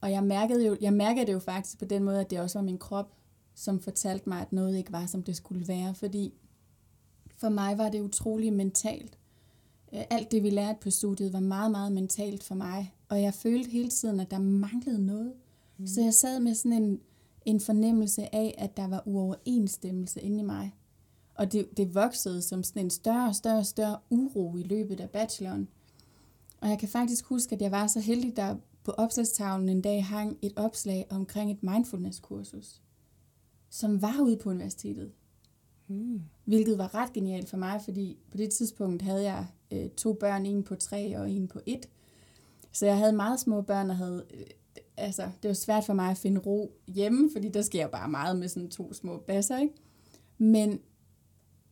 og 0.01 0.11
jeg 0.11 0.23
mærkede, 0.23 0.65
jo, 0.65 0.77
jeg 0.81 0.93
mærkede 0.93 1.25
det 1.25 1.33
jo 1.33 1.39
faktisk 1.39 1.79
på 1.79 1.85
den 1.85 2.03
måde, 2.03 2.19
at 2.19 2.29
det 2.29 2.39
også 2.39 2.59
var 2.59 2.63
min 2.63 2.77
krop, 2.77 3.11
som 3.55 3.79
fortalte 3.79 4.29
mig, 4.29 4.41
at 4.41 4.53
noget 4.53 4.77
ikke 4.77 4.91
var, 4.91 5.05
som 5.05 5.23
det 5.23 5.35
skulle 5.35 5.67
være. 5.67 5.95
Fordi 5.95 6.33
for 7.37 7.49
mig 7.49 7.77
var 7.77 7.89
det 7.89 8.01
utrolig 8.01 8.53
mentalt. 8.53 9.17
Øh, 9.93 10.01
alt 10.09 10.31
det, 10.31 10.43
vi 10.43 10.49
lærte 10.49 10.79
på 10.81 10.89
studiet, 10.89 11.33
var 11.33 11.39
meget, 11.39 11.71
meget 11.71 11.91
mentalt 11.91 12.43
for 12.43 12.55
mig. 12.55 12.94
Og 13.09 13.21
jeg 13.21 13.33
følte 13.33 13.69
hele 13.69 13.89
tiden, 13.89 14.19
at 14.19 14.31
der 14.31 14.39
manglede 14.39 15.05
noget. 15.05 15.33
Mm. 15.77 15.87
Så 15.87 16.01
jeg 16.01 16.13
sad 16.13 16.39
med 16.39 16.53
sådan 16.53 16.83
en 16.83 16.99
en 17.45 17.59
fornemmelse 17.59 18.35
af, 18.35 18.55
at 18.57 18.77
der 18.77 18.87
var 18.87 19.03
uoverensstemmelse 19.05 20.21
inde 20.21 20.39
i 20.39 20.43
mig. 20.43 20.75
Og 21.35 21.51
det, 21.51 21.77
det 21.77 21.95
voksede 21.95 22.41
som 22.41 22.63
sådan 22.63 22.85
en 22.85 22.89
større 22.89 23.27
og 23.27 23.35
større, 23.35 23.63
større 23.63 23.97
uro 24.09 24.57
i 24.57 24.63
løbet 24.63 24.99
af 24.99 25.09
bacheloren. 25.09 25.67
Og 26.61 26.69
jeg 26.69 26.79
kan 26.79 26.89
faktisk 26.89 27.25
huske, 27.25 27.55
at 27.55 27.61
jeg 27.61 27.71
var 27.71 27.87
så 27.87 27.99
heldig, 27.99 28.35
der 28.35 28.55
på 28.83 28.91
opslagstavlen 28.91 29.69
en 29.69 29.81
dag 29.81 30.05
hang 30.05 30.37
et 30.41 30.53
opslag 30.55 31.07
omkring 31.09 31.51
et 31.51 31.63
mindfulness-kursus, 31.63 32.81
som 33.69 34.01
var 34.01 34.21
ude 34.21 34.37
på 34.37 34.49
universitetet. 34.49 35.11
Mm. 35.87 36.21
Hvilket 36.45 36.77
var 36.77 36.95
ret 36.95 37.13
genialt 37.13 37.49
for 37.49 37.57
mig, 37.57 37.81
fordi 37.81 38.17
på 38.31 38.37
det 38.37 38.49
tidspunkt 38.49 39.01
havde 39.01 39.23
jeg 39.23 39.47
øh, 39.71 39.89
to 39.89 40.13
børn, 40.13 40.45
en 40.45 40.63
på 40.63 40.75
tre 40.75 41.17
og 41.17 41.31
en 41.31 41.47
på 41.47 41.59
et. 41.65 41.89
Så 42.75 42.85
jeg 42.85 42.97
havde 42.97 43.13
meget 43.13 43.39
små 43.39 43.61
børn 43.61 43.89
og 43.89 43.97
havde 43.97 44.25
øh, 44.33 44.45
altså, 44.97 45.29
det 45.43 45.47
var 45.47 45.53
svært 45.53 45.83
for 45.83 45.93
mig 45.93 46.11
at 46.11 46.17
finde 46.17 46.41
ro 46.41 46.77
hjemme, 46.87 47.29
fordi 47.33 47.49
der 47.49 47.61
sker 47.61 47.87
bare 47.87 48.09
meget 48.09 48.37
med 48.37 48.47
sådan 48.47 48.69
to 48.69 48.93
små 48.93 49.17
basser, 49.17 49.59
ikke? 49.59 49.73
Men, 50.37 50.79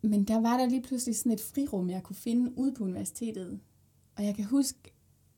men 0.02 0.24
der 0.24 0.42
var 0.42 0.58
der 0.58 0.70
lige 0.70 0.82
pludselig 0.82 1.16
sådan 1.16 1.32
et 1.32 1.42
frirum, 1.42 1.89
jeg 1.89 2.04
kunne 2.04 2.16
finde 2.16 2.58
ude 2.58 2.74
på 2.74 2.84
universitetet. 2.84 3.60
Og 4.16 4.26
jeg 4.26 4.36
kan 4.36 4.46
huske 4.46 4.80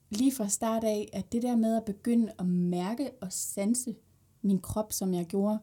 lige 0.10 0.36
fra 0.36 0.47
start 0.47 0.84
af, 0.84 1.10
at 1.13 1.32
det 1.32 1.41
der 1.41 1.56
med 1.56 1.75
at 1.75 1.86
begynde 1.86 2.32
at 2.39 2.45
mærke 2.47 3.12
og 3.21 3.34
sanse 3.34 3.95
min 4.41 4.60
krop, 4.60 4.93
som 4.93 5.13
jeg 5.13 5.25
gjorde, 5.25 5.58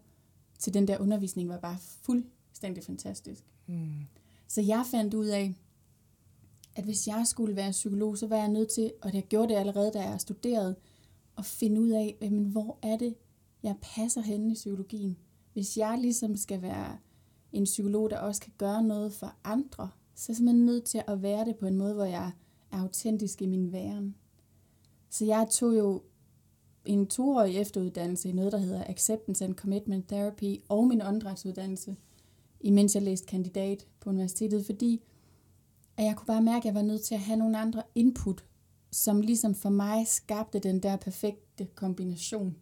til 0.59 0.75
den 0.75 0.89
der 0.89 0.99
undervisning 0.99 1.49
var 1.49 1.59
bare 1.59 1.77
fuldstændig 1.81 2.85
fantastisk. 2.85 3.45
Mm. 3.67 4.07
Så 4.49 4.61
jeg 4.61 4.85
fandt 4.91 5.15
ud 5.15 5.27
af, 5.27 5.55
at 6.77 6.85
hvis 6.85 7.07
jeg 7.09 7.23
skulle 7.27 7.57
være 7.57 7.71
psykolog, 7.71 8.19
så 8.19 8.27
var 8.27 8.37
jeg 8.37 8.49
nødt 8.49 8.69
til, 8.69 8.93
og 9.03 9.15
jeg 9.15 9.23
gjorde 9.23 9.49
det 9.49 9.61
allerede, 9.61 9.91
da 9.91 10.01
jeg 10.01 10.21
studerede, 10.21 10.77
at 11.39 11.45
finde 11.45 11.81
ud 11.81 11.91
af, 11.91 12.17
jamen, 12.21 12.45
hvor 12.45 12.79
er 12.83 12.97
det, 12.97 13.15
jeg 13.63 13.77
passer 13.83 14.21
henne 14.21 14.51
i 14.51 14.55
psykologien. 14.55 15.17
Hvis 15.53 15.77
jeg 15.77 15.99
ligesom 15.99 16.37
skal 16.37 16.63
være 16.63 16.99
en 17.53 17.65
psykolog, 17.65 18.11
der 18.11 18.19
også 18.19 18.41
kan 18.41 18.53
gøre 18.59 18.83
noget 18.83 19.13
for 19.13 19.35
andre, 19.45 19.91
så 20.15 20.25
er 20.25 20.33
jeg 20.33 20.37
simpelthen 20.37 20.67
nødt 20.67 20.85
til 20.85 21.03
at 21.07 21.23
være 21.23 21.45
det 21.45 21.57
på 21.57 21.67
en 21.67 21.77
måde, 21.77 21.95
hvor 21.95 22.05
jeg 22.05 22.33
er 22.73 22.79
autentisk 22.79 23.43
i 23.43 23.47
min 23.47 23.73
væren. 23.73 24.15
Så 25.11 25.25
jeg 25.25 25.47
tog 25.51 25.79
jo 25.79 26.03
en 26.85 27.07
toårig 27.07 27.57
efteruddannelse 27.57 28.29
i 28.29 28.33
noget, 28.33 28.53
der 28.53 28.59
hedder 28.59 28.85
Acceptance 28.89 29.45
and 29.45 29.55
Commitment 29.55 30.09
Therapy, 30.09 30.57
og 30.69 30.87
min 30.87 31.03
åndedrætsuddannelse, 31.03 31.97
imens 32.61 32.95
jeg 32.95 33.03
læste 33.03 33.27
kandidat 33.27 33.87
på 34.01 34.11
universitetet, 34.11 34.67
fordi 34.67 35.03
at 35.97 36.05
jeg 36.05 36.17
kunne 36.17 36.27
bare 36.27 36.43
mærke, 36.43 36.59
at 36.59 36.65
jeg 36.65 36.75
var 36.75 36.83
nødt 36.83 37.03
til 37.03 37.15
at 37.15 37.21
have 37.21 37.39
nogle 37.39 37.59
andre 37.59 37.83
input, 37.95 38.45
som 38.91 39.21
ligesom 39.21 39.55
for 39.55 39.71
mig 39.71 40.07
skabte 40.07 40.59
den 40.59 40.83
der 40.83 40.97
perfekte 40.97 41.67
kombination. 41.75 42.57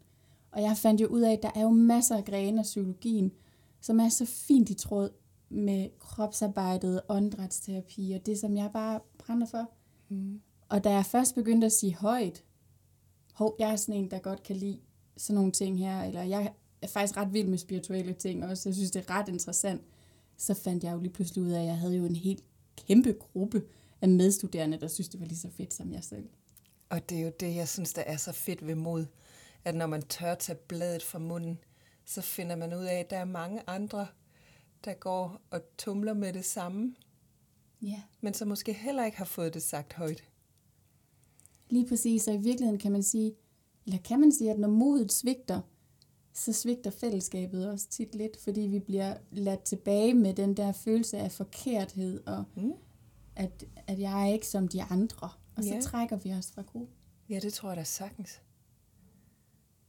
Og 0.52 0.62
jeg 0.62 0.76
fandt 0.76 1.00
jo 1.00 1.06
ud 1.06 1.20
af, 1.20 1.32
at 1.32 1.42
der 1.42 1.50
er 1.54 1.62
jo 1.62 1.70
masser 1.70 2.16
af 2.16 2.24
grene 2.24 2.58
af 2.58 2.64
psykologien, 2.64 3.32
som 3.80 4.00
er 4.00 4.08
så 4.08 4.24
fint 4.24 4.70
i 4.70 4.74
tråd 4.74 5.10
med 5.48 5.88
kropsarbejdet, 5.98 7.00
åndedrætsterapi 7.08 8.12
og 8.12 8.26
det, 8.26 8.38
som 8.38 8.56
jeg 8.56 8.70
bare 8.72 9.00
brænder 9.18 9.46
for. 9.46 9.70
Mm. 10.08 10.40
Og 10.68 10.84
da 10.84 10.90
jeg 10.90 11.06
først 11.06 11.34
begyndte 11.34 11.66
at 11.66 11.72
sige 11.72 11.94
højt, 11.94 12.44
hov, 13.34 13.56
jeg 13.58 13.72
er 13.72 13.76
sådan 13.76 13.94
en, 13.94 14.10
der 14.10 14.18
godt 14.18 14.42
kan 14.42 14.56
lide 14.56 14.80
sådan 15.16 15.34
nogle 15.34 15.52
ting 15.52 15.78
her, 15.78 16.02
eller 16.02 16.22
jeg 16.22 16.52
er 16.82 16.86
faktisk 16.86 17.16
ret 17.16 17.32
vild 17.32 17.48
med 17.48 17.58
spirituelle 17.58 18.12
ting 18.12 18.44
også, 18.44 18.68
jeg 18.68 18.74
synes, 18.74 18.90
det 18.90 19.04
er 19.08 19.10
ret 19.10 19.28
interessant, 19.28 19.82
så 20.36 20.54
fandt 20.54 20.84
jeg 20.84 20.92
jo 20.92 20.98
lige 20.98 21.12
pludselig 21.12 21.44
ud 21.44 21.50
af, 21.50 21.60
at 21.60 21.66
jeg 21.66 21.78
havde 21.78 21.96
jo 21.96 22.04
en 22.04 22.16
helt 22.16 22.44
kæmpe 22.86 23.12
gruppe 23.12 23.62
af 24.00 24.08
medstuderende, 24.08 24.80
der 24.80 24.88
synes, 24.88 25.08
det 25.08 25.20
var 25.20 25.26
lige 25.26 25.38
så 25.38 25.50
fedt 25.50 25.74
som 25.74 25.92
jeg 25.92 26.04
selv. 26.04 26.28
Og 26.88 27.08
det 27.10 27.18
er 27.18 27.22
jo 27.22 27.32
det, 27.40 27.54
jeg 27.54 27.68
synes, 27.68 27.92
der 27.92 28.02
er 28.02 28.16
så 28.16 28.32
fedt 28.32 28.66
ved 28.66 28.74
mod, 28.74 29.06
at 29.64 29.74
når 29.74 29.86
man 29.86 30.02
tør 30.02 30.34
tage 30.34 30.58
bladet 30.68 31.02
fra 31.02 31.18
munden, 31.18 31.58
så 32.04 32.20
finder 32.20 32.56
man 32.56 32.74
ud 32.74 32.84
af, 32.84 32.94
at 32.94 33.10
der 33.10 33.16
er 33.16 33.24
mange 33.24 33.62
andre, 33.66 34.06
der 34.84 34.94
går 34.94 35.40
og 35.50 35.60
tumler 35.78 36.14
med 36.14 36.32
det 36.32 36.44
samme, 36.44 36.94
Ja. 37.82 38.02
men 38.20 38.34
som 38.34 38.48
måske 38.48 38.72
heller 38.72 39.04
ikke 39.04 39.18
har 39.18 39.24
fået 39.24 39.54
det 39.54 39.62
sagt 39.62 39.92
højt. 39.92 40.24
Lige 41.70 41.88
præcis, 41.88 42.28
og 42.28 42.34
i 42.34 42.38
virkeligheden 42.38 42.78
kan 42.78 42.92
man 42.92 43.02
sige, 43.02 43.34
eller 43.86 43.98
kan 43.98 44.20
man 44.20 44.32
sige, 44.32 44.50
at 44.50 44.58
når 44.58 44.68
modet 44.68 45.12
svigter, 45.12 45.60
så 46.44 46.52
svigter 46.52 46.90
fællesskabet 46.90 47.70
også 47.70 47.88
tit 47.88 48.14
lidt, 48.14 48.36
fordi 48.40 48.60
vi 48.60 48.78
bliver 48.78 49.16
ladt 49.32 49.62
tilbage 49.62 50.14
med 50.14 50.34
den 50.34 50.56
der 50.56 50.72
følelse 50.72 51.18
af 51.18 51.32
forkerthed, 51.32 52.20
og 52.26 52.44
Mm. 52.56 52.72
at, 53.36 53.64
at 53.86 53.98
jeg 53.98 54.22
er 54.28 54.32
ikke 54.32 54.46
som 54.48 54.68
de 54.68 54.82
andre. 54.82 55.28
Og 55.56 55.64
så 55.64 55.74
Ja. 55.74 55.80
trækker 55.80 56.16
vi 56.16 56.32
os 56.32 56.50
fra 56.52 56.62
gruppen. 56.62 56.96
Ja, 57.28 57.38
det 57.40 57.52
tror 57.52 57.68
jeg 57.68 57.76
da 57.76 57.84
sagtens. 57.84 58.40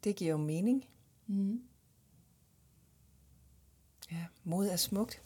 Det 0.04 0.16
giver 0.16 0.32
jo 0.32 0.38
mening. 0.38 0.86
Mm. 1.28 1.62
Ja, 4.12 4.26
mod 4.44 4.68
er 4.68 4.76
smukt. 4.76 5.22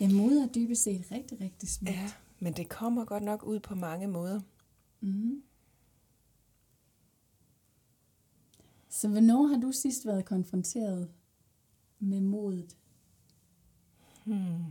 Ja, 0.00 0.08
mod 0.12 0.32
er 0.32 0.46
dybest 0.46 0.82
set 0.82 1.04
rigtig, 1.12 1.40
rigtig 1.40 1.68
smukt. 1.68 1.90
Ja, 1.92 2.12
men 2.38 2.52
det 2.52 2.68
kommer 2.68 3.04
godt 3.04 3.22
nok 3.22 3.42
ud 3.42 3.60
på 3.60 3.74
mange 3.74 4.06
måder. 4.06 4.40
Mm. 5.00 5.42
Så 8.96 9.08
hvornår 9.08 9.46
har 9.46 9.56
du 9.56 9.72
sidst 9.72 10.06
været 10.06 10.24
konfronteret 10.24 11.10
med 11.98 12.20
modet? 12.20 12.76
Hmm. 14.24 14.64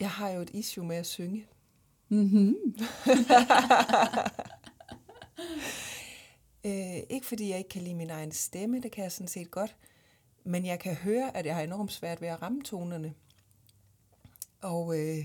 Jeg 0.00 0.10
har 0.10 0.30
jo 0.30 0.40
et 0.40 0.50
issue 0.50 0.86
med 0.86 0.96
at 0.96 1.06
synge. 1.06 1.46
Mm-hmm. 2.08 2.54
Øh, 6.64 7.02
ikke 7.10 7.26
fordi 7.26 7.48
jeg 7.48 7.58
ikke 7.58 7.70
kan 7.70 7.82
lide 7.82 7.94
min 7.94 8.10
egen 8.10 8.32
stemme, 8.32 8.80
det 8.80 8.92
kan 8.92 9.04
jeg 9.04 9.12
sådan 9.12 9.28
set 9.28 9.50
godt, 9.50 9.76
men 10.44 10.66
jeg 10.66 10.78
kan 10.78 10.94
høre, 10.94 11.36
at 11.36 11.46
jeg 11.46 11.54
har 11.54 11.62
enormt 11.62 11.92
svært 11.92 12.20
ved 12.20 12.28
at 12.28 12.42
ramme 12.42 12.62
tonerne. 12.62 13.14
Og 14.60 14.98
øh, 14.98 15.24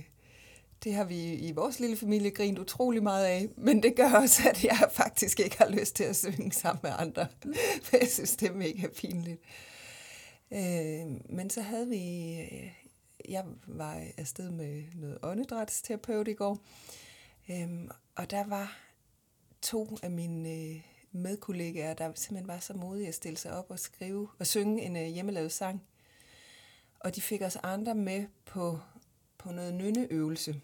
det 0.84 0.94
har 0.94 1.04
vi 1.04 1.34
i 1.34 1.52
vores 1.52 1.80
lille 1.80 1.98
familie 1.98 2.32
grint 2.32 2.60
utrolig 2.60 3.04
meget 3.04 3.26
af, 3.26 3.50
men 3.58 3.84
det 3.84 3.96
gør 3.96 4.12
også, 4.12 4.50
at 4.50 4.63
jeg 4.63 4.89
faktisk 4.91 5.39
ikke 5.39 5.58
har 5.58 5.70
lyst 5.70 5.96
til 5.96 6.04
at 6.04 6.15
synge 6.15 6.52
sammen 6.52 6.80
med 6.84 6.91
andre, 6.98 7.28
for 7.84 7.98
jeg 7.98 8.08
synes, 8.08 8.36
det 8.36 8.50
er 8.50 8.54
mega 8.54 8.88
pinligt. 8.88 9.41
Øh, 10.54 11.36
men 11.36 11.50
så 11.50 11.62
havde 11.62 11.88
vi, 11.88 12.34
øh, 12.41 12.72
jeg 13.30 13.46
var 13.67 14.04
afsted 14.17 14.50
med 14.50 14.84
noget 14.96 15.17
åndedrætsterapeut 15.24 16.28
i 16.28 16.34
går, 16.34 16.60
øh, 17.50 17.70
og 18.15 18.32
der 18.32 18.48
var 18.48 18.78
to 19.62 19.98
af 20.04 20.12
mine 20.12 20.50
øh, 20.50 20.82
medkollegaer, 21.12 21.94
der 21.94 22.12
simpelthen 22.15 22.48
var 22.48 22.60
så 22.60 22.74
modige 22.74 23.08
at 23.08 23.15
stille 23.15 23.38
sig 23.38 23.52
op 23.58 23.65
og 23.70 23.80
skrive 23.80 24.28
og 24.39 24.48
synge 24.48 24.82
en 24.82 24.96
øh, 24.98 25.04
hjemmelavet 25.04 25.52
sang. 25.52 25.84
Og 27.00 27.15
de 27.15 27.22
fik 27.22 27.41
os 27.41 27.58
andre 27.63 27.96
med 27.96 28.26
på, 28.46 28.80
på 29.38 29.52
noget 29.52 29.74
nynneøvelse, 29.74 30.62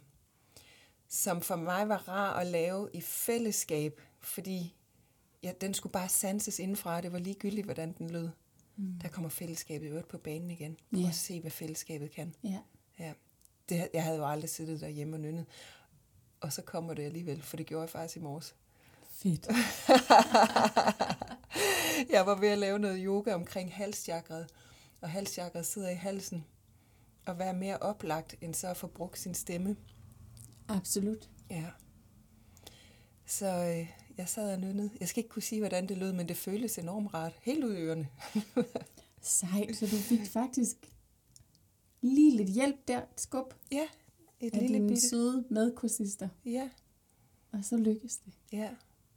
som 1.08 1.42
for 1.42 1.56
mig 1.56 1.90
var 1.90 2.08
rar 2.08 2.40
at 2.40 2.48
lave 2.48 2.90
i 2.94 3.02
fællesskab, 3.02 4.02
fordi 4.20 4.76
ja, 5.44 5.52
den 5.62 5.74
skulle 5.74 5.94
bare 5.94 6.10
sanses 6.10 6.60
indenfra, 6.60 7.02
det 7.02 7.12
var 7.12 7.20
ligegyldigt, 7.20 7.66
hvordan 7.66 7.92
den 7.98 8.10
lød. 8.10 8.30
Mm. 8.76 9.00
Der 9.02 9.08
kommer 9.08 9.30
fællesskabet 9.30 9.90
jo 9.90 10.02
på 10.10 10.18
banen 10.18 10.52
igen. 10.52 10.78
Prøv 10.94 11.08
at 11.08 11.16
se, 11.16 11.42
hvad 11.42 11.52
fællesskabet 11.52 12.12
kan. 12.12 12.36
Ja. 12.44 12.60
Ja. 13.00 13.14
Det, 13.70 13.90
jeg 13.94 14.04
havde 14.04 14.18
jo 14.18 14.28
aldrig 14.28 14.50
siddet 14.50 14.82
derhjemme 14.82 15.16
og 15.16 15.20
nynnet. 15.20 15.46
Og 16.42 16.54
så 16.54 16.62
kommer 16.62 16.94
det 16.94 17.04
alligevel, 17.04 17.42
for 17.42 17.58
det 17.58 17.66
gjorde 17.66 17.82
jeg 17.82 17.90
faktisk 17.90 18.18
i 18.18 18.20
morges. 18.20 18.56
Fedt. 19.10 19.48
jeg 22.14 22.26
var 22.26 22.36
ved 22.36 22.48
at 22.48 22.58
lave 22.58 22.80
noget 22.80 23.02
yoga 23.04 23.34
omkring 23.34 23.74
halschakret, 23.74 24.50
og 25.02 25.10
halschakret 25.10 25.66
sidder 25.66 25.90
i 25.90 25.96
halsen. 25.96 26.46
Og 27.26 27.40
være 27.40 27.54
mere 27.54 27.78
oplagt, 27.78 28.36
end 28.42 28.54
så 28.54 28.68
at 28.68 28.78
få 28.78 28.88
brugt 28.88 29.20
sin 29.20 29.34
stemme. 29.34 29.76
Absolut. 30.68 31.30
Ja. 31.50 31.66
Så 33.26 33.46
øh, 33.48 33.88
jeg 34.18 34.30
sad 34.30 34.54
og 34.54 34.60
nynnede. 34.60 34.90
Jeg 35.00 35.08
skal 35.08 35.20
ikke 35.24 35.30
kunne 35.30 35.42
sige, 35.44 35.60
hvordan 35.62 35.90
det 35.90 35.98
lød, 35.98 36.14
men 36.14 36.28
det 36.28 36.38
føltes 36.38 36.78
enormt 36.78 37.14
rart. 37.14 37.34
Helt 37.42 37.64
ud 37.64 37.74
i 37.76 37.82
ørerne. 37.82 38.08
Sejt, 39.22 39.76
så 39.76 39.86
du 39.86 39.96
fik 39.96 40.26
faktisk 40.28 40.76
lige 42.02 42.38
lidt 42.38 42.50
hjælp 42.50 42.88
der, 42.88 42.98
et 43.02 43.22
skub 43.22 43.54
Ja, 43.72 43.88
et 44.40 44.54
af 44.54 44.60
lille 44.62 44.76
dine 44.78 44.88
bitte. 44.88 45.10
søde 45.10 45.46
medkursister. 45.50 46.30
Ja, 46.46 46.70
Og 47.52 47.66
så 47.66 47.78
lykkedes 47.78 48.18
det 48.18 48.34
ja, 48.52 48.70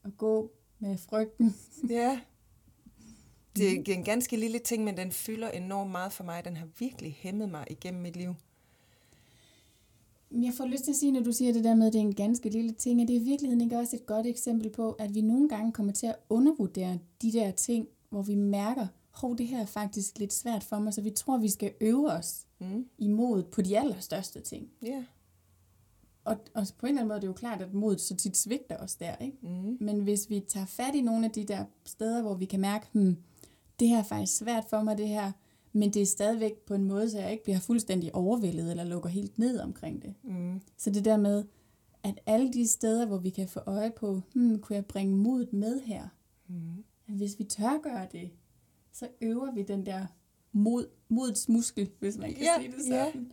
at 0.04 0.16
gå 0.16 0.52
med 0.78 0.98
frygten. 0.98 1.54
ja. 1.90 2.20
Det 3.56 3.88
er 3.90 3.94
en 3.94 4.04
ganske 4.04 4.36
lille 4.36 4.58
ting, 4.58 4.84
men 4.84 4.96
den 4.96 5.12
fylder 5.12 5.50
enormt 5.50 5.90
meget 5.90 6.12
for 6.12 6.24
mig. 6.24 6.44
Den 6.44 6.56
har 6.56 6.68
virkelig 6.78 7.16
hæmmet 7.20 7.48
mig 7.48 7.66
igennem 7.70 8.02
mit 8.02 8.16
liv. 8.16 8.34
Jeg 10.32 10.52
får 10.54 10.64
lyst 10.64 10.84
til 10.84 10.90
at 10.90 10.96
sige, 10.96 11.12
når 11.12 11.20
du 11.20 11.32
siger 11.32 11.52
det 11.52 11.64
der 11.64 11.74
med, 11.74 11.86
at 11.86 11.92
det 11.92 11.98
er 11.98 12.02
en 12.02 12.14
ganske 12.14 12.48
lille 12.50 12.72
ting, 12.72 13.00
at 13.02 13.08
det 13.08 13.16
er 13.16 13.20
i 13.20 13.24
virkeligheden 13.24 13.60
ikke 13.60 13.78
også 13.78 13.96
et 13.96 14.06
godt 14.06 14.26
eksempel 14.26 14.70
på, 14.70 14.92
at 14.92 15.14
vi 15.14 15.20
nogle 15.20 15.48
gange 15.48 15.72
kommer 15.72 15.92
til 15.92 16.06
at 16.06 16.16
undervurdere 16.28 16.98
de 17.22 17.32
der 17.32 17.50
ting, 17.50 17.88
hvor 18.10 18.22
vi 18.22 18.34
mærker, 18.34 18.86
hov, 19.10 19.38
det 19.38 19.46
her 19.46 19.60
er 19.60 19.66
faktisk 19.66 20.18
lidt 20.18 20.32
svært 20.32 20.64
for 20.64 20.78
mig, 20.78 20.94
så 20.94 21.00
vi 21.00 21.10
tror, 21.10 21.38
vi 21.38 21.48
skal 21.48 21.72
øve 21.80 22.10
os 22.12 22.46
Mm. 22.62 22.86
imod 22.98 23.42
på 23.42 23.62
de 23.62 23.78
allerstørste 23.78 24.40
ting. 24.40 24.68
Ja. 24.82 25.04
Og, 26.24 26.36
og 26.54 26.66
på 26.78 26.86
en 26.86 26.88
eller 26.88 27.00
anden 27.00 27.08
måde 27.08 27.16
er 27.16 27.20
det 27.20 27.26
jo 27.26 27.32
klart, 27.32 27.62
at 27.62 27.74
modet 27.74 28.00
så 28.00 28.16
tit 28.16 28.36
svigter 28.36 28.76
os 28.76 28.94
der, 28.96 29.16
ikke? 29.16 29.36
Mm. 29.42 29.76
Men 29.80 30.00
hvis 30.00 30.30
vi 30.30 30.40
tager 30.48 30.66
fat 30.66 30.94
i 30.94 31.00
nogle 31.00 31.24
af 31.24 31.30
de 31.30 31.44
der 31.44 31.64
steder, 31.84 32.22
hvor 32.22 32.34
vi 32.34 32.44
kan 32.44 32.60
mærke, 32.60 32.86
hmm, 32.92 33.16
det 33.80 33.88
her 33.88 33.98
er 33.98 34.02
faktisk 34.02 34.36
svært 34.36 34.64
for 34.70 34.82
mig, 34.82 34.98
det 34.98 35.08
her, 35.08 35.32
men 35.72 35.90
det 35.90 36.02
er 36.02 36.06
stadigvæk 36.06 36.52
på 36.58 36.74
en 36.74 36.84
måde, 36.84 37.10
så 37.10 37.18
jeg 37.18 37.32
ikke 37.32 37.44
bliver 37.44 37.58
fuldstændig 37.58 38.14
overvældet 38.14 38.70
eller 38.70 38.84
lukker 38.84 39.08
helt 39.10 39.38
ned 39.38 39.60
omkring 39.60 40.02
det. 40.02 40.14
Mm. 40.22 40.60
Så 40.76 40.90
det 40.90 41.04
der 41.04 41.16
med, 41.16 41.44
at 42.02 42.20
alle 42.26 42.52
de 42.52 42.66
steder, 42.68 43.06
hvor 43.06 43.18
vi 43.18 43.30
kan 43.30 43.48
få 43.48 43.60
øje 43.66 43.90
på, 43.90 44.20
hmm, 44.34 44.60
kunne 44.60 44.76
jeg 44.76 44.86
bringe 44.86 45.16
modet 45.16 45.52
med 45.52 45.80
her? 45.80 46.08
Mm. 46.48 46.84
At 47.08 47.14
hvis 47.14 47.38
vi 47.38 47.44
tør 47.44 47.80
gøre 47.82 48.06
det, 48.12 48.30
så 48.92 49.08
øver 49.20 49.52
vi 49.52 49.62
den 49.62 49.86
der 49.86 50.06
mod, 50.52 50.86
modets 51.08 51.48
muskel, 51.48 51.90
hvis 51.98 52.18
man 52.18 52.32
kan 52.34 52.42
Ja, 52.42 52.54
sige 52.58 52.72
det 52.72 52.88
ja. 52.90 53.04
sådan. 53.06 53.32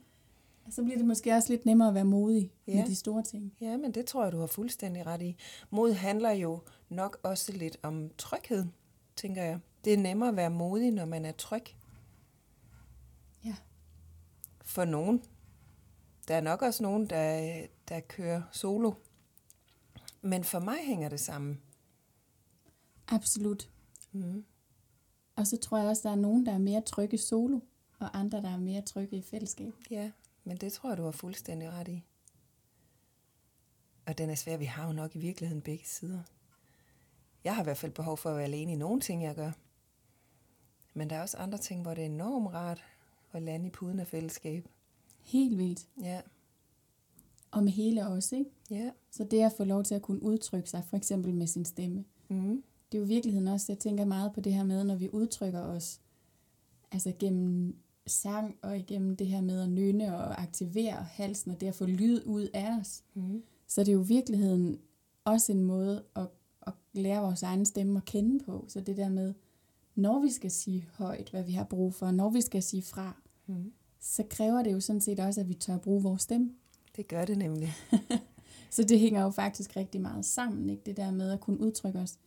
Og 0.66 0.74
så 0.74 0.84
bliver 0.84 0.98
det 0.98 1.08
måske 1.08 1.34
også 1.34 1.54
lidt 1.54 1.66
nemmere 1.66 1.88
at 1.88 1.94
være 1.94 2.06
modig 2.06 2.52
Ja. 2.68 2.76
med 2.76 2.86
de 2.86 2.96
store 2.96 3.24
ting. 3.24 3.54
Ja, 3.62 3.78
men 3.78 3.92
det 3.92 4.06
tror 4.06 4.24
jeg, 4.24 4.32
du 4.32 4.40
har 4.40 4.48
fuldstændig 4.48 5.06
ret 5.06 5.22
i. 5.22 5.36
Mod 5.70 5.92
handler 5.94 6.32
jo 6.32 6.60
nok 6.90 7.20
også 7.24 7.52
lidt 7.54 7.78
om 7.84 8.10
tryghed, 8.18 8.66
tænker 9.16 9.44
jeg. 9.44 9.60
Det 9.86 9.94
er 9.94 9.98
nemmere 9.98 10.30
at 10.30 10.36
være 10.36 10.50
modig, 10.50 10.92
når 10.92 11.06
man 11.06 11.26
er 11.26 11.32
tryg. 11.32 11.64
For 14.68 14.86
nogen. 14.86 15.24
Der 16.28 16.36
er 16.36 16.42
nok 16.42 16.62
også 16.62 16.84
nogen, 16.84 17.10
der, 17.10 17.66
der 17.90 18.00
kører 18.00 18.42
solo. 18.52 18.94
Men 20.22 20.44
for 20.44 20.60
mig 20.60 20.78
hænger 20.86 21.10
det 21.10 21.20
sammen. 21.20 21.62
Absolut. 23.08 23.70
Mm. 24.12 24.46
Og 25.36 25.48
så 25.48 25.58
tror 25.58 25.78
jeg 25.78 25.88
også, 25.88 26.02
der 26.04 26.12
er 26.12 26.20
nogen, 26.20 26.46
der 26.46 26.52
er 26.52 26.58
mere 26.58 26.82
trygge 26.82 27.18
solo, 27.18 27.60
og 28.00 28.20
andre, 28.20 28.42
der 28.42 28.50
er 28.50 28.58
mere 28.58 28.82
trygge 28.82 29.18
i 29.18 29.22
fællesskab. 29.22 29.74
Ja, 29.92 30.12
men 30.44 30.58
det 30.58 30.74
tror 30.74 30.90
jeg, 30.90 30.98
du 30.98 31.04
har 31.04 31.12
fuldstændig 31.12 31.70
ret 31.70 31.88
i. 31.88 32.04
Og 34.06 34.18
den 34.18 34.30
er 34.30 34.36
svær. 34.36 34.58
Vi 34.58 34.66
har 34.66 34.88
jo 34.88 34.94
nok 34.94 35.16
i 35.16 35.20
virkeligheden 35.20 35.62
begge 35.62 35.86
sider. 35.86 36.24
Jeg 37.44 37.56
har 37.56 37.62
i 37.62 37.64
hvert 37.64 37.78
fald 37.78 37.92
behov 37.92 38.18
for 38.18 38.30
at 38.30 38.36
være 38.36 38.46
alene 38.46 38.72
i 38.72 38.76
nogle 38.76 39.02
ting, 39.02 39.24
jeg 39.24 39.36
gør. 39.36 39.52
Men 40.94 41.10
der 41.10 41.16
er 41.16 41.22
også 41.22 41.38
andre 41.38 41.58
ting, 41.58 41.82
hvor 41.82 41.94
det 41.94 42.02
er 42.02 42.06
enormt 42.06 42.54
rart 42.54 42.84
at 43.32 43.42
lande 43.42 43.68
i 43.68 43.70
puden 43.70 44.00
af 44.00 44.08
fællesskab. 44.08 44.68
Helt 45.22 45.58
vildt. 45.58 45.88
Ja, 46.02 46.22
Og 47.52 47.64
med 47.64 47.72
hele 47.72 48.08
os, 48.08 48.32
ikke? 48.32 48.52
ja. 48.72 48.90
Så 49.12 49.24
det 49.24 49.42
at 49.42 49.54
få 49.58 49.64
lov 49.64 49.84
til 49.84 49.96
at 49.96 50.02
kunne 50.02 50.24
udtrykke 50.24 50.70
sig, 50.70 50.84
for 50.90 50.98
eksempel 50.98 51.34
med 51.34 51.48
sin 51.48 51.66
stemme. 51.66 52.06
Mm. 52.30 52.64
Det 52.92 52.98
er 52.98 53.02
jo 53.02 53.06
virkeligheden 53.08 53.48
også, 53.48 53.66
jeg 53.70 53.80
tænker 53.80 54.06
meget 54.06 54.34
på 54.34 54.42
det 54.42 54.54
her 54.54 54.64
med, 54.64 54.84
når 54.84 54.96
vi 54.96 55.10
udtrykker 55.10 55.62
os, 55.62 56.02
altså 56.92 57.14
gennem 57.20 57.76
sang 58.08 58.58
og 58.62 58.78
igennem 58.78 59.16
det 59.16 59.28
her 59.28 59.42
med 59.42 59.62
at 59.62 59.70
nynne 59.70 60.18
og 60.18 60.42
aktivere 60.42 61.06
halsen 61.12 61.52
og 61.52 61.62
det 61.62 61.68
at 61.68 61.76
få 61.76 61.86
lyd 61.86 62.22
ud 62.26 62.48
af 62.54 62.78
os. 62.80 63.04
Mm. 63.14 63.44
Så 63.68 63.82
det 63.82 63.88
er 63.90 63.94
jo 63.94 64.00
virkeligheden 64.02 64.80
også 65.26 65.52
en 65.52 65.64
måde 65.64 66.04
at, 66.16 66.28
at 66.68 66.74
lære 66.94 67.22
vores 67.22 67.44
egen 67.44 67.66
stemme 67.66 67.98
at 67.98 68.06
kende 68.06 68.44
på. 68.44 68.66
Så 68.68 68.82
det 68.82 68.98
der 68.98 69.10
med, 69.10 69.34
når 69.98 70.20
vi 70.22 70.30
skal 70.32 70.52
sige 70.52 70.88
højt, 70.94 71.30
hvad 71.30 71.44
vi 71.44 71.52
har 71.52 71.64
brug 71.64 71.94
for, 71.94 72.12
når 72.12 72.30
vi 72.30 72.42
skal 72.42 72.64
sige 72.64 72.84
fra, 72.84 73.14
Mm. 73.50 73.72
så 74.00 74.24
kræver 74.30 74.64
det 74.64 74.74
jo 74.74 74.80
sådan 74.80 75.02
set 75.02 75.20
også, 75.20 75.42
at 75.42 75.50
vi 75.50 75.54
tør 75.54 75.78
bruge 75.78 76.04
vores 76.04 76.22
stemme. 76.22 76.52
Det 76.96 77.08
gør 77.08 77.26
det 77.26 77.38
nemlig. 77.38 77.74
Så 78.70 78.84
det 78.84 79.00
hænger 79.00 79.22
jo 79.24 79.30
faktisk 79.30 79.76
rigtig 79.78 80.02
meget 80.02 80.26
sammen, 80.26 80.70
ikke? 80.70 80.84
det 80.86 80.98
der 80.98 81.12
med 81.12 81.32
at 81.32 81.40
kunne 81.40 81.60
udtrykke 81.60 82.00
os. 82.00 82.18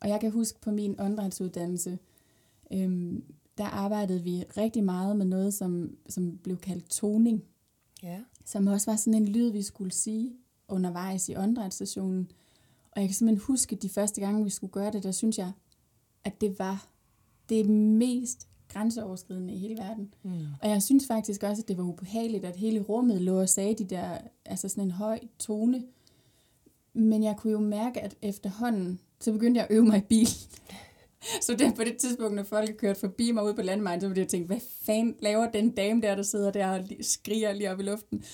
Og 0.00 0.08
jeg 0.08 0.20
kan 0.20 0.30
huske 0.30 0.60
på 0.60 0.70
min 0.70 1.00
åndedrætsuddannelse, 1.00 1.98
øhm, 2.72 3.24
der 3.58 3.64
arbejdede 3.64 4.22
vi 4.22 4.44
rigtig 4.56 4.84
meget 4.84 5.16
med 5.16 5.26
noget, 5.26 5.54
som, 5.54 5.96
som 6.08 6.38
blev 6.38 6.56
kaldt 6.56 6.90
toning, 6.90 7.44
Ja. 8.02 8.20
som 8.44 8.66
også 8.66 8.90
var 8.90 8.96
sådan 8.96 9.14
en 9.22 9.28
lyd, 9.28 9.50
vi 9.50 9.62
skulle 9.62 9.92
sige 9.92 10.32
undervejs 10.68 11.28
i 11.28 11.36
åndedrætsstationen. 11.36 12.30
Og 12.90 13.00
jeg 13.00 13.08
kan 13.08 13.14
simpelthen 13.14 13.44
huske, 13.46 13.76
de 13.76 13.88
første 13.88 14.20
gange, 14.20 14.44
vi 14.44 14.50
skulle 14.50 14.72
gøre 14.72 14.92
det, 14.92 15.02
der 15.02 15.12
synes 15.12 15.38
jeg, 15.38 15.52
at 16.24 16.40
det 16.40 16.58
var 16.58 16.88
det 17.48 17.66
mest 17.70 18.48
grænseoverskridende 18.68 19.54
i 19.54 19.58
hele 19.58 19.76
verden. 19.78 20.14
Mm. 20.22 20.30
Og 20.62 20.68
jeg 20.68 20.82
synes 20.82 21.06
faktisk 21.06 21.42
også, 21.42 21.62
at 21.62 21.68
det 21.68 21.76
var 21.76 21.84
ubehageligt, 21.84 22.44
at 22.44 22.56
hele 22.56 22.80
rummet 22.80 23.22
lå 23.22 23.40
og 23.40 23.48
sagde 23.48 23.74
de 23.74 23.84
der, 23.84 24.18
altså 24.44 24.68
sådan 24.68 24.84
en 24.84 24.90
høj 24.90 25.18
tone. 25.38 25.82
Men 26.92 27.22
jeg 27.22 27.36
kunne 27.36 27.52
jo 27.52 27.60
mærke, 27.60 28.00
at 28.00 28.14
efterhånden, 28.22 29.00
så 29.20 29.32
begyndte 29.32 29.58
jeg 29.58 29.66
at 29.70 29.76
øve 29.76 29.84
mig 29.84 29.98
i 29.98 30.06
bil. 30.08 30.28
Så 31.40 31.54
der 31.54 31.72
på 31.72 31.84
det 31.84 31.96
tidspunkt, 31.96 32.34
når 32.34 32.42
folk 32.42 32.76
kørte 32.76 33.00
forbi 33.00 33.32
mig 33.32 33.44
ude 33.44 33.54
på 33.54 33.62
landvejen, 33.62 34.00
så 34.00 34.08
ville 34.08 34.20
jeg 34.20 34.28
tænke, 34.28 34.46
hvad 34.46 34.60
fanden 34.82 35.14
laver 35.20 35.50
den 35.50 35.70
dame 35.70 36.00
der, 36.00 36.14
der 36.14 36.22
sidder 36.22 36.50
der 36.50 36.68
og 36.68 36.84
skriger 37.00 37.52
lige 37.52 37.72
op 37.72 37.80
i 37.80 37.82
luften. 37.82 38.24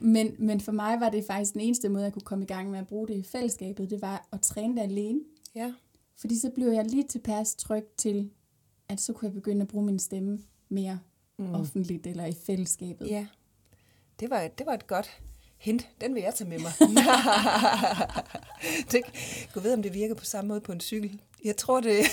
Men, 0.00 0.34
men 0.38 0.60
for 0.60 0.72
mig 0.72 1.00
var 1.00 1.08
det 1.08 1.24
faktisk 1.24 1.52
den 1.52 1.60
eneste 1.60 1.88
måde, 1.88 2.04
jeg 2.04 2.12
kunne 2.12 2.22
komme 2.22 2.44
i 2.44 2.46
gang 2.46 2.70
med 2.70 2.78
at 2.78 2.86
bruge 2.86 3.08
det 3.08 3.14
i 3.14 3.22
fællesskabet, 3.22 3.90
det 3.90 4.02
var 4.02 4.28
at 4.32 4.40
træne 4.40 4.76
det 4.76 4.82
alene. 4.82 5.20
Ja. 5.54 5.72
Fordi 6.16 6.38
så 6.38 6.50
blev 6.50 6.68
jeg 6.68 6.84
lige 6.84 7.02
tilpas 7.02 7.54
tryg 7.54 7.84
til, 7.96 8.30
at 8.88 9.00
så 9.00 9.12
kunne 9.12 9.26
jeg 9.26 9.34
begynde 9.34 9.62
at 9.62 9.68
bruge 9.68 9.86
min 9.86 9.98
stemme 9.98 10.38
mere 10.68 10.98
mm. 11.38 11.54
offentligt 11.54 12.06
eller 12.06 12.26
i 12.26 12.34
fællesskabet. 12.46 13.08
Ja. 13.08 13.26
Det 14.20 14.30
var, 14.30 14.48
det 14.48 14.66
var 14.66 14.74
et 14.74 14.86
godt 14.86 15.20
hint. 15.58 15.88
Den 16.00 16.14
vil 16.14 16.22
jeg 16.22 16.34
tage 16.34 16.50
med 16.50 16.58
mig. 16.58 16.72
det, 18.92 19.02
gå 19.54 19.60
ved, 19.60 19.72
om 19.72 19.82
det 19.82 19.94
virker 19.94 20.14
på 20.14 20.24
samme 20.24 20.48
måde 20.48 20.60
på 20.60 20.72
en 20.72 20.80
cykel. 20.80 21.20
Jeg 21.44 21.56
tror, 21.56 21.80
det 21.80 22.06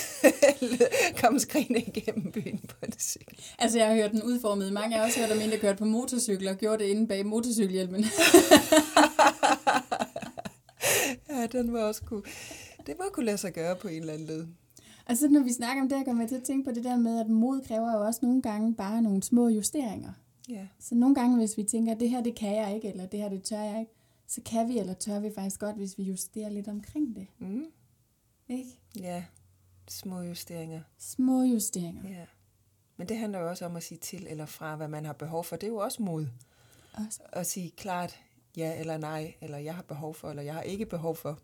kom 1.20 1.38
skrigende 1.38 1.80
igennem 1.80 2.32
byen 2.32 2.60
på 2.68 2.76
en 2.82 2.92
cykel. 3.00 3.40
Altså, 3.58 3.78
jeg 3.78 3.88
har 3.88 3.94
hørt 3.94 4.10
den 4.10 4.22
udformet. 4.22 4.72
Mange 4.72 4.96
har 4.96 5.04
også 5.04 5.20
hørt 5.20 5.30
om 5.30 5.38
en, 5.38 5.50
der 5.50 5.58
kørte 5.58 5.78
på 5.78 5.84
motorcykel 5.84 6.48
og 6.48 6.56
gjorde 6.56 6.84
det 6.84 6.90
inde 6.90 7.06
bag 7.06 7.26
motorcykelhjelmen. 7.26 8.04
Ja, 11.28 11.46
den 11.46 11.72
var 11.72 11.82
også 11.82 12.02
kunne, 12.02 12.22
det 12.86 12.94
var 12.98 13.04
kunne 13.12 13.26
lade 13.26 13.38
sig 13.38 13.52
gøre 13.52 13.76
på 13.76 13.88
en 13.88 14.00
eller 14.00 14.12
anden 14.12 14.26
led. 14.26 14.46
Altså, 15.06 15.28
når 15.28 15.42
vi 15.42 15.52
snakker 15.52 15.82
om 15.82 15.88
det, 15.88 15.96
jeg 15.96 16.04
kommer 16.04 16.22
jeg 16.22 16.28
til 16.28 16.36
at 16.36 16.42
tænke 16.42 16.64
på 16.64 16.74
det 16.74 16.84
der 16.84 16.96
med, 16.96 17.20
at 17.20 17.28
mod 17.28 17.60
kræver 17.60 17.92
jo 17.92 18.06
også 18.06 18.20
nogle 18.22 18.42
gange 18.42 18.74
bare 18.74 19.02
nogle 19.02 19.22
små 19.22 19.48
justeringer. 19.48 20.12
Ja. 20.48 20.66
Så 20.78 20.94
nogle 20.94 21.14
gange, 21.14 21.36
hvis 21.36 21.56
vi 21.56 21.62
tænker, 21.62 21.92
at 21.92 22.00
det 22.00 22.10
her, 22.10 22.22
det 22.22 22.36
kan 22.36 22.56
jeg 22.56 22.74
ikke, 22.74 22.88
eller 22.88 23.06
det 23.06 23.20
her, 23.20 23.28
det 23.28 23.42
tør 23.42 23.60
jeg 23.60 23.80
ikke, 23.80 23.92
så 24.26 24.40
kan 24.46 24.68
vi, 24.68 24.78
eller 24.78 24.94
tør 24.94 25.20
vi 25.20 25.30
faktisk 25.34 25.60
godt, 25.60 25.76
hvis 25.76 25.98
vi 25.98 26.02
justerer 26.02 26.48
lidt 26.48 26.68
omkring 26.68 27.16
det. 27.16 27.26
Mm. 27.38 27.64
Ikke? 28.48 28.70
Ja. 28.96 29.24
Små 29.88 30.20
justeringer. 30.20 30.80
Små 30.98 31.42
justeringer. 31.42 32.10
Ja. 32.10 32.24
Men 32.96 33.08
det 33.08 33.16
handler 33.16 33.38
jo 33.38 33.48
også 33.48 33.66
om 33.66 33.76
at 33.76 33.82
sige 33.82 33.98
til 33.98 34.26
eller 34.30 34.46
fra, 34.46 34.76
hvad 34.76 34.88
man 34.88 35.04
har 35.04 35.12
behov 35.12 35.44
for. 35.44 35.56
Det 35.56 35.66
er 35.66 35.70
jo 35.70 35.76
også 35.76 36.02
mod. 36.02 36.26
Også. 36.94 37.20
At 37.32 37.46
sige 37.46 37.70
klart 37.70 38.20
ja 38.56 38.80
eller 38.80 38.98
nej, 38.98 39.34
eller 39.40 39.58
jeg 39.58 39.74
har 39.74 39.82
behov 39.82 40.14
for, 40.14 40.30
eller 40.30 40.42
jeg 40.42 40.54
har 40.54 40.62
ikke 40.62 40.86
behov 40.86 41.16
for. 41.16 41.38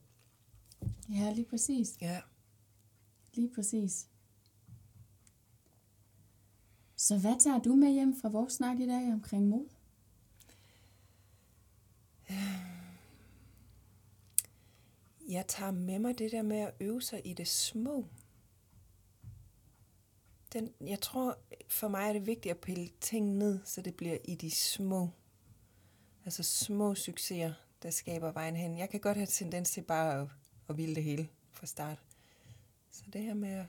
Ja, 1.08 1.32
lige 1.32 1.44
præcis. 1.44 1.88
Ja. 2.00 2.20
Lige 3.34 3.50
præcis. 3.54 4.08
Så 6.96 7.18
hvad 7.18 7.40
tager 7.40 7.58
du 7.58 7.74
med 7.74 7.92
hjem 7.92 8.20
fra 8.20 8.28
vores 8.28 8.52
snak 8.52 8.80
i 8.80 8.86
dag 8.86 9.12
omkring 9.12 9.48
mod? 9.48 9.68
Jeg 15.28 15.46
tager 15.48 15.70
med 15.70 15.98
mig 15.98 16.18
det 16.18 16.32
der 16.32 16.42
med 16.42 16.56
at 16.56 16.74
øve 16.80 17.02
sig 17.02 17.26
i 17.26 17.32
det 17.32 17.48
små. 17.48 18.06
Den, 20.52 20.72
jeg 20.80 21.00
tror, 21.00 21.38
for 21.68 21.88
mig 21.88 22.08
er 22.08 22.12
det 22.12 22.26
vigtigt 22.26 22.50
at 22.50 22.60
pille 22.60 22.88
ting 23.00 23.36
ned, 23.36 23.58
så 23.64 23.82
det 23.82 23.94
bliver 23.94 24.18
i 24.24 24.34
de 24.34 24.50
små. 24.50 25.08
Altså 26.24 26.42
små 26.42 26.94
succeser, 26.94 27.52
der 27.82 27.90
skaber 27.90 28.32
vejen 28.32 28.56
hen. 28.56 28.78
Jeg 28.78 28.90
kan 28.90 29.00
godt 29.00 29.16
have 29.16 29.26
tendens 29.26 29.70
til 29.70 29.82
bare 29.82 30.20
at, 30.20 30.28
at 30.68 30.76
ville 30.76 30.94
det 30.94 31.04
hele 31.04 31.28
fra 31.52 31.66
start. 31.66 32.09
Så 32.90 33.04
det 33.12 33.22
her 33.22 33.34
med 33.34 33.50
at 33.50 33.66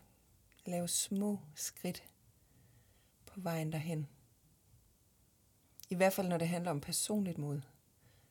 lave 0.65 0.87
små 0.87 1.39
skridt 1.55 2.03
på 3.25 3.39
vejen 3.39 3.71
derhen. 3.71 4.07
I 5.89 5.95
hvert 5.95 6.13
fald, 6.13 6.27
når 6.27 6.37
det 6.37 6.47
handler 6.47 6.71
om 6.71 6.81
personligt 6.81 7.37
mod. 7.37 7.61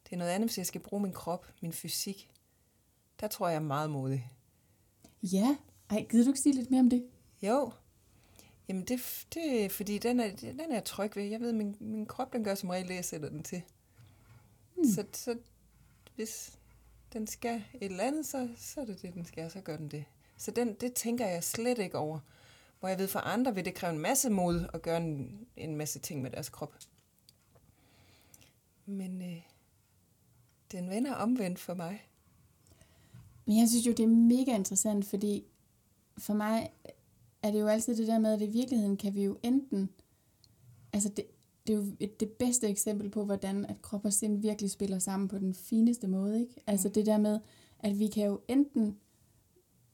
Det 0.05 0.13
er 0.13 0.17
noget 0.17 0.31
andet, 0.31 0.49
hvis 0.49 0.59
jeg 0.59 0.67
skal 0.67 0.81
bruge 0.81 1.03
min 1.03 1.13
krop, 1.13 1.47
min 1.61 1.73
fysik. 1.73 2.31
Der 3.21 3.29
tror 3.29 3.49
jeg 3.49 3.57
er 3.57 3.61
meget 3.61 3.91
modig. 3.91 4.33
Ja, 5.23 5.57
ej, 5.91 6.07
gider 6.11 6.25
du 6.25 6.31
ikke 6.31 6.41
sige 6.41 6.55
lidt 6.55 6.71
mere 6.71 6.81
om 6.81 6.91
det? 6.91 7.09
Jo. 7.43 7.73
Jamen, 8.69 8.85
det, 8.85 9.27
det 9.35 9.65
er 9.65 9.69
fordi, 9.69 9.99
den 9.99 10.21
er, 10.21 10.37
den 10.37 10.61
er 10.61 10.75
jeg 10.75 10.85
tryg 10.85 11.17
ved. 11.17 11.23
Jeg 11.23 11.41
ved, 11.41 11.53
min, 11.53 11.77
min 11.81 12.07
krop, 12.07 12.33
den 12.33 12.45
gør 12.45 12.55
som 12.55 12.69
regel 12.69 12.89
det, 12.89 12.95
jeg 12.95 13.05
sætter 13.05 13.29
den 13.29 13.43
til. 13.43 13.63
Hmm. 14.75 14.85
Så, 14.85 15.07
så 15.13 15.39
hvis 16.15 16.59
den 17.13 17.27
skal 17.27 17.65
et 17.75 17.91
eller 17.91 18.05
andet, 18.05 18.27
så, 18.27 18.49
så 18.57 18.81
er 18.81 18.85
det 18.85 19.03
det, 19.03 19.15
den 19.15 19.25
skal, 19.25 19.51
så 19.51 19.61
gør 19.61 19.77
den 19.77 19.91
det. 19.91 20.05
Så 20.41 20.51
den, 20.51 20.75
det 20.75 20.95
tænker 20.95 21.27
jeg 21.27 21.45
slet 21.45 21.79
ikke 21.79 21.99
over. 21.99 22.19
Hvor 22.81 22.89
jeg 22.89 22.99
ved, 22.99 23.09
for 23.09 23.19
andre 23.19 23.55
vil 23.55 23.65
det 23.65 23.75
kræve 23.75 23.93
en 23.93 23.99
masse 23.99 24.31
mod 24.31 24.69
at 24.75 24.83
gøre 24.83 24.97
en, 24.97 25.47
en 25.57 25.77
masse 25.77 25.99
ting 25.99 26.23
med 26.23 26.31
deres 26.31 26.49
krop. 26.49 26.75
Men 28.87 29.23
øh, 29.23 29.43
den 30.73 30.91
vender 30.91 31.15
omvendt 31.15 31.59
for 31.59 31.75
mig. 31.75 32.09
Men 33.47 33.59
jeg 33.59 33.69
synes 33.69 33.87
jo, 33.87 33.93
det 33.93 34.03
er 34.03 34.07
mega 34.09 34.55
interessant, 34.55 35.05
fordi 35.05 35.45
for 36.19 36.35
mig 36.35 36.73
er 37.43 37.51
det 37.51 37.61
jo 37.61 37.67
altid 37.67 37.97
det 37.97 38.07
der 38.07 38.19
med, 38.19 38.33
at 38.33 38.43
i 38.43 38.47
virkeligheden 38.47 38.97
kan 38.97 39.15
vi 39.15 39.25
jo 39.25 39.39
enten... 39.43 39.91
Altså, 40.93 41.09
det, 41.09 41.27
det 41.67 41.73
er 41.73 41.77
jo 41.77 41.87
et, 42.01 42.21
det 42.21 42.31
bedste 42.31 42.69
eksempel 42.69 43.11
på, 43.11 43.25
hvordan 43.25 43.65
at 43.65 43.83
krop 43.83 44.05
og 44.05 44.13
sind 44.13 44.41
virkelig 44.41 44.71
spiller 44.71 44.99
sammen 44.99 45.29
på 45.29 45.39
den 45.39 45.55
fineste 45.55 46.09
måde, 46.09 46.41
ikke? 46.41 46.55
Altså 46.67 46.89
det 46.89 47.07
der 47.07 47.19
med, 47.19 47.41
at 47.79 47.99
vi 47.99 48.09
kan 48.09 48.27
jo 48.27 48.41
enten 48.49 48.97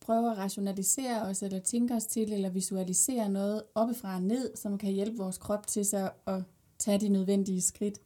prøve 0.06 0.30
at 0.30 0.38
rationalisere 0.38 1.22
os, 1.22 1.42
eller 1.42 1.58
tænke 1.58 1.94
os 1.94 2.06
til, 2.06 2.32
eller 2.32 2.50
visualisere 2.50 3.28
noget 3.28 3.62
oppefra 3.74 4.14
og 4.14 4.22
ned, 4.22 4.56
som 4.56 4.78
kan 4.78 4.92
hjælpe 4.92 5.16
vores 5.16 5.38
krop 5.38 5.66
til 5.66 5.86
så 5.86 6.10
at 6.26 6.42
tage 6.78 7.00
de 7.00 7.08
nødvendige 7.08 7.62
skridt. 7.62 7.98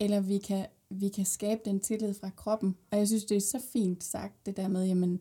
Eller 0.00 0.20
vi 0.20 0.38
kan, 0.38 0.66
vi 0.90 1.08
kan 1.08 1.24
skabe 1.24 1.60
den 1.64 1.80
tillid 1.80 2.14
fra 2.14 2.30
kroppen. 2.36 2.76
Og 2.90 2.98
jeg 2.98 3.08
synes, 3.08 3.24
det 3.24 3.36
er 3.36 3.40
så 3.40 3.60
fint 3.72 4.04
sagt, 4.04 4.46
det 4.46 4.56
der 4.56 4.68
med, 4.68 4.86
jamen, 4.86 5.20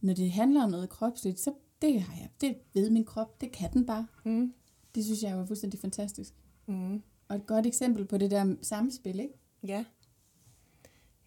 når 0.00 0.14
det 0.14 0.30
handler 0.30 0.64
om 0.64 0.70
noget 0.70 0.88
kropsligt, 0.88 1.40
så 1.40 1.52
det 1.82 2.00
har 2.00 2.14
jeg, 2.20 2.28
det 2.40 2.56
ved 2.74 2.90
min 2.90 3.04
krop, 3.04 3.40
det 3.40 3.52
kan 3.52 3.72
den 3.72 3.86
bare. 3.86 4.06
Mm. 4.24 4.54
Det 4.94 5.04
synes 5.04 5.22
jeg 5.22 5.38
var 5.38 5.44
fuldstændig 5.44 5.80
fantastisk. 5.80 6.34
Mm. 6.66 7.02
Og 7.28 7.36
et 7.36 7.46
godt 7.46 7.66
eksempel 7.66 8.04
på 8.04 8.18
det 8.18 8.30
der 8.30 8.54
samspil, 8.62 9.20
ikke? 9.20 9.34
Ja. 9.66 9.84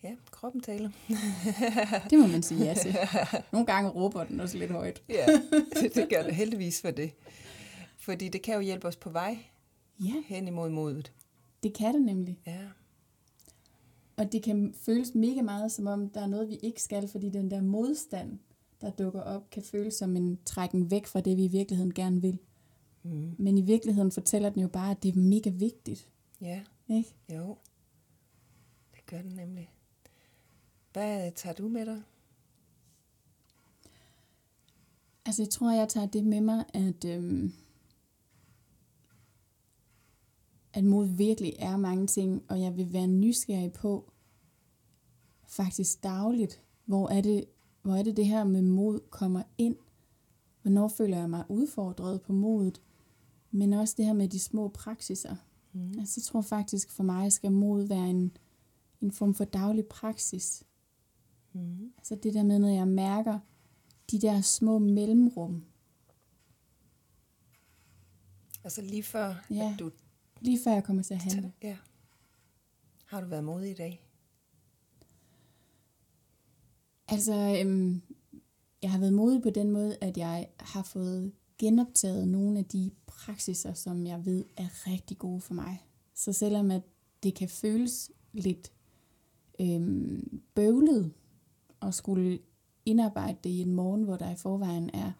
Ja, 0.05 0.15
kroppen 0.31 0.61
taler. 0.61 0.89
Det 2.09 2.19
må 2.19 2.27
man 2.27 2.43
sige 2.43 2.65
ja 2.65 2.73
til. 2.73 2.95
Nogle 3.51 3.65
gange 3.67 3.89
råber 3.89 4.23
den 4.23 4.39
også 4.39 4.57
lidt 4.57 4.71
højt. 4.71 5.03
Ja, 5.09 5.25
det, 5.81 5.95
det 5.95 6.09
gør 6.09 6.23
det 6.23 6.35
heldigvis 6.35 6.81
for 6.81 6.91
det. 6.91 7.11
Fordi 7.97 8.29
det 8.29 8.41
kan 8.41 8.55
jo 8.55 8.59
hjælpe 8.61 8.87
os 8.87 8.95
på 8.95 9.09
vej 9.09 9.37
Ja, 9.99 10.13
hen 10.25 10.47
imod 10.47 10.69
modet. 10.69 11.11
det 11.63 11.73
kan 11.73 11.93
det 11.93 12.01
nemlig. 12.01 12.39
Ja. 12.47 12.59
Og 14.17 14.31
det 14.31 14.43
kan 14.43 14.73
føles 14.81 15.15
mega 15.15 15.41
meget, 15.41 15.71
som 15.71 15.87
om 15.87 16.09
der 16.09 16.21
er 16.21 16.27
noget, 16.27 16.49
vi 16.49 16.55
ikke 16.55 16.81
skal, 16.81 17.07
fordi 17.07 17.29
den 17.29 17.51
der 17.51 17.61
modstand, 17.61 18.39
der 18.81 18.89
dukker 18.89 19.21
op, 19.21 19.49
kan 19.49 19.63
føles 19.63 19.93
som 19.93 20.15
en 20.15 20.39
trækken 20.45 20.91
væk 20.91 21.05
fra 21.05 21.21
det, 21.21 21.37
vi 21.37 21.45
i 21.45 21.47
virkeligheden 21.47 21.93
gerne 21.93 22.21
vil. 22.21 22.37
Mm. 23.03 23.35
Men 23.39 23.57
i 23.57 23.61
virkeligheden 23.61 24.11
fortæller 24.11 24.49
den 24.49 24.61
jo 24.61 24.67
bare, 24.67 24.91
at 24.91 25.03
det 25.03 25.15
er 25.15 25.19
mega 25.19 25.49
vigtigt. 25.49 26.07
Ja, 26.41 26.61
Ikke? 26.89 27.09
jo. 27.35 27.57
Det 28.95 29.05
gør 29.05 29.21
den 29.21 29.31
nemlig. 29.35 29.69
Hvad 30.95 31.31
tager 31.31 31.53
du 31.53 31.67
med 31.67 31.85
dig? 31.85 32.01
Altså, 35.25 35.41
jeg 35.41 35.49
tror, 35.49 35.71
jeg 35.71 35.89
tager 35.89 36.07
det 36.07 36.25
med 36.25 36.41
mig, 36.41 36.65
at, 36.73 37.05
øhm, 37.05 37.53
at 40.73 40.83
mod 40.83 41.07
virkelig 41.07 41.53
er 41.59 41.77
mange 41.77 42.07
ting, 42.07 42.43
og 42.49 42.61
jeg 42.61 42.77
vil 42.77 42.93
være 42.93 43.07
nysgerrig 43.07 43.73
på, 43.73 44.11
faktisk 45.47 46.03
dagligt, 46.03 46.63
hvor 46.85 47.09
er 47.09 47.21
det, 47.21 47.45
hvor 47.81 47.95
er 47.95 48.03
det, 48.03 48.17
det 48.17 48.25
her 48.25 48.43
med 48.43 48.61
mod 48.61 48.99
kommer 49.09 49.43
ind. 49.57 49.75
Hvornår 50.61 50.87
føler 50.87 51.17
jeg 51.17 51.29
mig 51.29 51.45
udfordret 51.49 52.21
på 52.21 52.33
modet, 52.33 52.81
men 53.51 53.73
også 53.73 53.93
det 53.97 54.05
her 54.05 54.13
med 54.13 54.27
de 54.27 54.39
små 54.39 54.67
praksiser. 54.67 55.35
Mm. 55.73 55.99
Altså, 55.99 56.13
jeg 56.19 56.23
tror 56.23 56.41
faktisk 56.41 56.91
for 56.91 57.03
mig, 57.03 57.31
skal 57.31 57.51
mod 57.51 57.87
være 57.87 58.09
en, 58.09 58.37
en 59.01 59.11
form 59.11 59.33
for 59.33 59.45
daglig 59.45 59.85
praksis. 59.85 60.63
Mm. 61.55 61.93
Altså 61.97 62.15
det 62.15 62.33
der 62.33 62.43
med, 62.43 62.59
når 62.59 62.69
jeg 62.69 62.87
mærker 62.87 63.39
de 64.11 64.21
der 64.21 64.41
små 64.41 64.79
mellemrum, 64.79 65.63
Altså 68.63 68.81
lige 68.81 69.03
før, 69.03 69.45
Ja. 69.49 69.71
at 69.73 69.79
du... 69.79 69.91
lige 70.41 70.59
før 70.63 70.71
jeg 70.71 70.83
kommer 70.83 71.03
til 71.03 71.13
at 71.13 71.21
handle. 71.21 71.53
Ja. 71.63 71.77
Har 73.05 73.21
du 73.21 73.27
været 73.27 73.43
modig 73.43 73.71
i 73.71 73.73
dag? 73.73 74.07
Altså, 77.07 77.57
øhm, 77.61 78.01
jeg 78.81 78.91
har 78.91 78.99
været 78.99 79.13
modig 79.13 79.41
på 79.41 79.49
den 79.49 79.71
måde, 79.71 79.97
at 80.01 80.17
jeg 80.17 80.47
har 80.59 80.83
fået 80.83 81.31
genoptaget 81.57 82.27
nogle 82.27 82.59
af 82.59 82.65
de 82.65 82.91
praksiser, 83.05 83.73
som 83.73 84.05
jeg 84.07 84.25
ved 84.25 84.45
er 84.57 84.87
rigtig 84.87 85.17
gode 85.17 85.41
for 85.41 85.53
mig. 85.53 85.85
Så 86.13 86.33
selvom 86.33 86.71
at 86.71 86.81
det 87.23 87.35
kan 87.35 87.49
føles 87.49 88.11
lidt 88.33 88.71
øhm, 89.61 90.41
bøvlet 90.55 91.13
at 91.87 91.93
skulle 91.93 92.39
indarbejde 92.85 93.37
det 93.43 93.49
i 93.49 93.61
en 93.61 93.73
morgen, 93.73 94.03
hvor 94.03 94.15
der 94.15 94.31
i 94.31 94.35
forvejen 94.35 94.89
er 94.93 95.11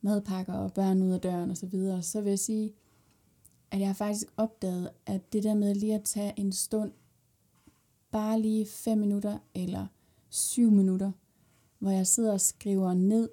madpakker 0.00 0.52
og 0.52 0.72
børn 0.72 1.02
ud 1.02 1.10
af 1.10 1.20
døren 1.20 1.50
osv., 1.50 1.56
så, 1.56 1.66
videre, 1.66 2.02
så 2.02 2.20
vil 2.20 2.30
jeg 2.30 2.38
sige, 2.38 2.72
at 3.70 3.80
jeg 3.80 3.88
har 3.88 3.94
faktisk 3.94 4.26
opdaget, 4.36 4.90
at 5.06 5.32
det 5.32 5.42
der 5.42 5.54
med 5.54 5.74
lige 5.74 5.94
at 5.94 6.02
tage 6.02 6.32
en 6.36 6.52
stund, 6.52 6.92
bare 8.10 8.40
lige 8.40 8.66
fem 8.66 8.98
minutter 8.98 9.38
eller 9.54 9.86
syv 10.28 10.70
minutter, 10.70 11.12
hvor 11.78 11.90
jeg 11.90 12.06
sidder 12.06 12.32
og 12.32 12.40
skriver 12.40 12.94
ned. 12.94 13.28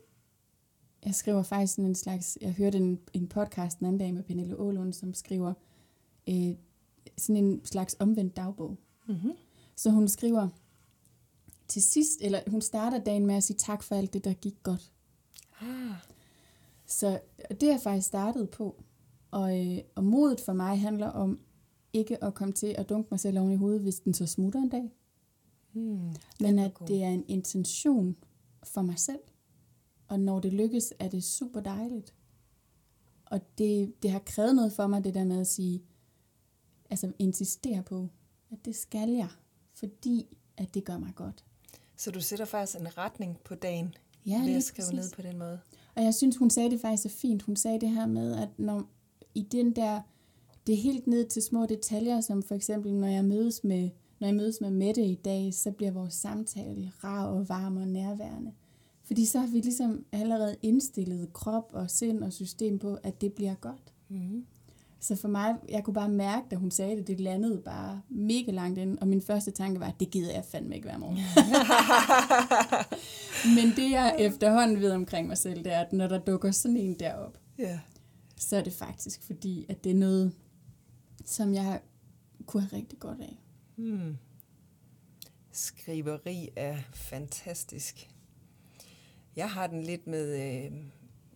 Jeg 1.05 1.15
skriver 1.15 1.43
faktisk 1.43 1.73
sådan 1.73 1.89
en 1.89 1.95
slags, 1.95 2.37
jeg 2.41 2.53
hørte 2.53 2.77
en, 2.77 2.99
en 3.13 3.27
podcast 3.27 3.79
den 3.79 3.87
anden 3.87 3.99
dag 3.99 4.13
med 4.13 4.23
Pernille 4.23 4.59
Ålund, 4.59 4.93
som 4.93 5.13
skriver 5.13 5.53
øh, 6.29 6.55
sådan 7.17 7.43
en 7.43 7.65
slags 7.65 7.95
omvendt 7.99 8.35
dagbog. 8.35 8.77
Mm-hmm. 9.07 9.31
Så 9.75 9.89
hun 9.89 10.07
skriver 10.07 10.49
til 11.67 11.81
sidst, 11.81 12.11
eller 12.21 12.39
hun 12.47 12.61
starter 12.61 12.99
dagen 13.03 13.25
med 13.25 13.35
at 13.35 13.43
sige 13.43 13.57
tak 13.57 13.83
for 13.83 13.95
alt 13.95 14.13
det, 14.13 14.23
der 14.23 14.33
gik 14.33 14.63
godt. 14.63 14.91
Ah, 15.61 15.95
Så 16.85 17.19
det 17.49 17.63
er 17.63 17.71
jeg 17.71 17.81
faktisk 17.83 18.07
startet 18.07 18.49
på. 18.49 18.83
Og, 19.31 19.65
øh, 19.67 19.77
og 19.95 20.03
modet 20.03 20.39
for 20.41 20.53
mig 20.53 20.79
handler 20.81 21.07
om 21.07 21.39
ikke 21.93 22.23
at 22.23 22.33
komme 22.33 22.53
til 22.53 22.67
at 22.77 22.89
dunke 22.89 23.07
mig 23.11 23.19
selv 23.19 23.39
oven 23.39 23.51
i 23.51 23.55
hovedet, 23.55 23.81
hvis 23.81 23.99
den 23.99 24.13
så 24.13 24.25
smutter 24.27 24.59
en 24.59 24.69
dag. 24.69 24.91
mm, 25.73 26.13
Men 26.39 26.59
at 26.59 26.73
god. 26.73 26.87
det 26.87 27.03
er 27.03 27.09
en 27.09 27.25
intention 27.27 28.15
for 28.63 28.81
mig 28.81 28.99
selv. 28.99 29.19
Og 30.07 30.19
når 30.19 30.39
det 30.39 30.53
lykkes, 30.53 30.93
er 30.99 31.07
det 31.09 31.23
super 31.23 31.59
dejligt. 31.61 32.13
Og 33.25 33.57
det, 33.57 34.03
det 34.03 34.11
har 34.11 34.19
krævet 34.25 34.55
noget 34.55 34.73
for 34.73 34.87
mig, 34.87 35.03
det 35.03 35.13
der 35.13 35.23
med 35.23 35.39
at 35.39 35.47
sige, 35.47 35.83
altså 36.89 37.11
insistere 37.19 37.83
på, 37.83 38.09
at 38.51 38.65
det 38.65 38.75
skal 38.75 39.09
jeg, 39.09 39.29
fordi 39.73 40.37
at 40.57 40.73
det 40.73 40.85
gør 40.85 40.97
mig 40.97 41.11
godt. 41.15 41.45
Så 42.03 42.11
du 42.11 42.21
sætter 42.21 42.45
faktisk 42.45 42.79
en 42.79 42.97
retning 42.97 43.37
på 43.45 43.55
dagen 43.55 43.95
Ja, 44.25 44.41
ved 44.45 44.55
at 44.55 44.63
skrive 44.63 44.93
ned 44.93 45.11
på 45.15 45.21
den 45.21 45.37
måde. 45.37 45.59
Og 45.95 46.03
jeg 46.03 46.13
synes, 46.13 46.37
hun 46.37 46.49
sagde 46.49 46.69
det 46.69 46.81
faktisk 46.81 47.03
så 47.03 47.09
fint. 47.09 47.41
Hun 47.41 47.55
sagde 47.55 47.79
det 47.79 47.89
her 47.89 48.05
med, 48.05 48.35
at 48.35 48.49
når 48.57 48.83
i 49.35 49.41
den 49.41 49.75
der, 49.75 50.01
det 50.67 50.73
er 50.73 50.81
helt 50.81 51.07
ned 51.07 51.25
til 51.25 51.41
små 51.41 51.65
detaljer, 51.65 52.21
som 52.21 52.43
for 52.43 52.55
eksempel, 52.55 52.93
når 52.93 53.07
jeg 53.07 53.25
mødes 53.25 53.63
med, 53.63 53.89
når 54.19 54.27
jeg 54.27 54.35
mødes 54.35 54.61
med 54.61 54.71
Mette 54.71 55.05
i 55.05 55.15
dag, 55.15 55.53
så 55.53 55.71
bliver 55.71 55.91
vores 55.91 56.13
samtale 56.13 56.91
rar 57.03 57.25
og 57.25 57.49
varm 57.49 57.77
og 57.77 57.87
nærværende. 57.87 58.51
Fordi 59.03 59.25
så 59.25 59.39
har 59.39 59.47
vi 59.47 59.59
ligesom 59.59 60.05
allerede 60.11 60.55
indstillet 60.61 61.33
krop 61.33 61.71
og 61.73 61.91
sind 61.91 62.23
og 62.23 62.33
system 62.33 62.79
på, 62.79 62.97
at 63.03 63.21
det 63.21 63.33
bliver 63.33 63.55
godt. 63.55 63.93
Mm. 64.09 64.45
Så 65.03 65.15
for 65.15 65.27
mig, 65.27 65.55
jeg 65.69 65.83
kunne 65.83 65.93
bare 65.93 66.09
mærke, 66.09 66.45
da 66.51 66.55
hun 66.55 66.71
sagde 66.71 66.95
det, 66.97 67.07
det 67.07 67.19
landede 67.19 67.61
bare 67.65 68.01
mega 68.09 68.51
langt 68.51 68.79
ind, 68.79 68.97
og 68.97 69.07
min 69.07 69.21
første 69.21 69.51
tanke 69.51 69.79
var, 69.79 69.91
det 69.99 70.11
gider 70.11 70.33
jeg 70.33 70.45
fandme 70.45 70.75
ikke 70.75 70.87
hver 70.87 70.97
morgen. 70.97 71.17
Men 73.55 73.75
det 73.75 73.91
jeg 73.91 74.15
efterhånden 74.19 74.79
ved 74.79 74.91
omkring 74.91 75.27
mig 75.27 75.37
selv, 75.37 75.63
det 75.63 75.73
er, 75.73 75.79
at 75.79 75.93
når 75.93 76.07
der 76.07 76.19
dukker 76.19 76.51
sådan 76.51 76.77
en 76.77 76.99
derop, 76.99 77.37
Ja. 77.59 77.79
så 78.37 78.57
er 78.57 78.61
det 78.61 78.73
faktisk 78.73 79.23
fordi, 79.23 79.65
at 79.69 79.83
det 79.83 79.89
er 79.91 79.95
noget, 79.95 80.31
som 81.25 81.53
jeg 81.53 81.79
kunne 82.45 82.63
have 82.63 82.77
rigtig 82.77 82.99
godt 82.99 83.21
af. 83.21 83.37
Hmm. 83.75 84.17
Skriveri 85.51 86.49
er 86.55 86.77
fantastisk. 86.93 88.09
Jeg 89.35 89.49
har 89.49 89.67
den 89.67 89.83
lidt 89.83 90.07
med, 90.07 90.55
øh, 90.65 90.71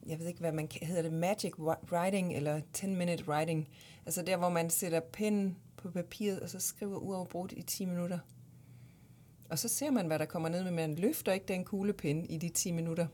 jeg 0.07 0.19
ved 0.19 0.27
ikke, 0.27 0.39
hvad 0.39 0.51
man 0.51 0.69
hedder 0.81 1.01
det, 1.01 1.13
magic 1.13 1.53
wri- 1.53 1.91
writing 1.91 2.33
eller 2.35 2.61
10-minute 2.77 3.27
writing. 3.29 3.67
Altså 4.05 4.21
der, 4.21 4.37
hvor 4.37 4.49
man 4.49 4.69
sætter 4.69 4.99
pennen 4.99 5.57
på 5.77 5.91
papiret, 5.91 6.39
og 6.39 6.49
så 6.49 6.59
skriver 6.59 6.97
uafbrudt 6.97 7.51
i 7.57 7.61
10 7.61 7.85
minutter. 7.85 8.19
Og 9.49 9.59
så 9.59 9.67
ser 9.67 9.91
man, 9.91 10.07
hvad 10.07 10.19
der 10.19 10.25
kommer 10.25 10.49
ned, 10.49 10.63
men 10.63 10.75
man 10.75 10.95
løfter 10.95 11.33
ikke 11.33 11.45
den 11.45 11.65
kuglepen 11.65 12.25
i 12.25 12.37
de 12.37 12.49
10 12.49 12.71
minutter. 12.71 13.07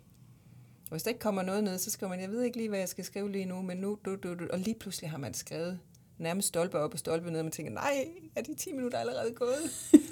Og 0.84 0.91
hvis 0.91 1.03
der 1.03 1.10
ikke 1.10 1.19
kommer 1.19 1.41
noget 1.41 1.63
ned, 1.63 1.77
så 1.77 1.91
skriver 1.91 2.10
man, 2.10 2.21
jeg 2.21 2.29
ved 2.29 2.41
ikke 2.43 2.58
lige, 2.58 2.69
hvad 2.69 2.79
jeg 2.79 2.89
skal 2.89 3.06
skrive 3.06 3.32
lige 3.32 3.45
nu, 3.45 3.62
men 3.62 3.77
nu, 3.77 3.97
du, 4.06 4.15
du, 4.15 4.34
du. 4.34 4.47
og 4.53 4.60
lige 4.60 4.75
pludselig 4.79 5.10
har 5.10 5.17
man 5.17 5.34
skrevet 5.34 5.79
nærmest 6.17 6.47
stolpe 6.47 6.79
op 6.79 6.93
og 6.93 6.99
stolpe 6.99 7.32
ned, 7.32 7.39
og 7.39 7.45
man 7.45 7.51
tænker, 7.51 7.71
nej, 7.73 8.08
er 8.36 8.41
de 8.41 8.53
10 8.56 8.71
minutter 8.71 8.97
allerede 8.99 9.32
gået? 9.36 9.71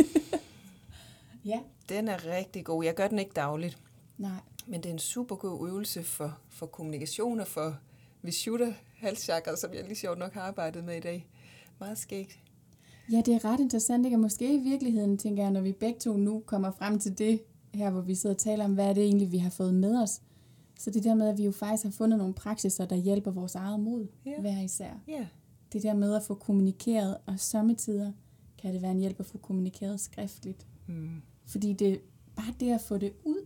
Ja. 1.46 1.60
Den 1.90 2.08
er 2.08 2.26
rigtig 2.38 2.66
god. 2.66 2.84
Jeg 2.84 2.96
gør 2.96 3.08
den 3.08 3.20
ikke 3.20 3.32
dagligt, 3.36 3.78
Nej. 4.18 4.32
Men 4.68 4.84
det 4.84 4.90
er 4.90 4.94
en 4.94 5.00
super 5.00 5.36
god 5.36 5.70
øvelse 5.70 6.04
for, 6.04 6.38
for 6.50 6.66
kommunikation 6.66 7.40
og 7.40 7.48
for 7.48 7.78
Vishuddha 8.22 8.72
halschakra, 8.96 9.56
som 9.56 9.74
jeg 9.74 9.84
lige 9.84 9.96
sjovt 9.96 10.18
nok 10.20 10.34
har 10.34 10.42
arbejdet 10.42 10.84
med 10.84 10.98
i 10.98 11.00
dag. 11.00 11.28
Meget 11.80 11.98
skægt. 11.98 12.40
Ja, 13.12 13.22
det 13.26 13.34
er 13.34 13.46
ret 13.46 13.60
interessant, 13.60 14.06
ikke? 14.06 14.16
Og 14.16 14.22
måske 14.22 14.54
i 14.56 14.58
virkeligheden, 14.58 15.18
tænker 15.18 15.44
jeg, 15.44 15.52
når 15.52 15.62
vi 15.62 15.72
begge 15.72 16.00
to 16.00 16.18
nu 16.18 16.44
kommer 16.46 16.72
frem 16.72 17.00
til 17.00 17.18
det 17.18 17.42
her, 17.74 17.90
hvor 17.90 18.02
vi 18.02 18.16
sidder 18.16 18.36
og 18.36 18.40
taler 18.42 18.66
om, 18.66 18.74
hvad 18.74 18.86
er 18.90 18.94
det 18.94 19.04
egentlig, 19.04 19.32
vi 19.32 19.38
har 19.38 19.50
fået 19.50 19.74
med 19.74 20.02
os. 20.04 20.22
Så 20.80 20.90
det 20.92 21.04
der 21.04 21.16
med, 21.16 21.28
at 21.30 21.38
vi 21.38 21.44
jo 21.44 21.52
faktisk 21.52 21.84
har 21.84 21.92
fundet 21.92 22.18
nogle 22.18 22.34
praksiser, 22.34 22.86
der 22.86 22.96
hjælper 22.96 23.32
vores 23.32 23.56
eget 23.56 23.80
mod, 23.80 24.08
Ja. 24.26 24.40
hver 24.42 24.62
især. 24.62 24.92
Ja, 25.08 25.28
Det 25.74 25.84
der 25.84 25.94
med 25.94 26.16
at 26.16 26.24
få 26.24 26.34
kommunikeret, 26.36 27.18
og 27.26 27.40
sommetider 27.40 28.12
kan 28.62 28.74
det 28.74 28.82
være 28.82 28.92
en 28.92 29.00
hjælp 29.00 29.20
at 29.20 29.26
få 29.26 29.38
kommunikeret 29.38 30.00
skriftligt. 30.00 30.68
mm, 30.88 31.22
Fordi 31.46 31.74
det 31.74 32.02
bare 32.36 32.54
det 32.60 32.72
at 32.72 32.82
få 32.82 32.98
det 32.98 33.14
ud, 33.24 33.41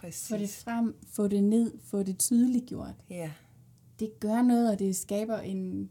præcis. 0.00 0.28
få 0.28 0.36
det 0.36 0.50
frem, 0.50 0.96
få 1.08 1.28
det 1.28 1.44
ned, 1.44 1.78
få 1.84 2.02
det 2.02 2.18
tydeliggjort. 2.18 2.94
Ja, 3.10 3.32
Det 4.00 4.20
gør 4.20 4.42
noget, 4.42 4.70
og 4.72 4.78
det 4.78 4.96
skaber 4.96 5.38
en, 5.38 5.90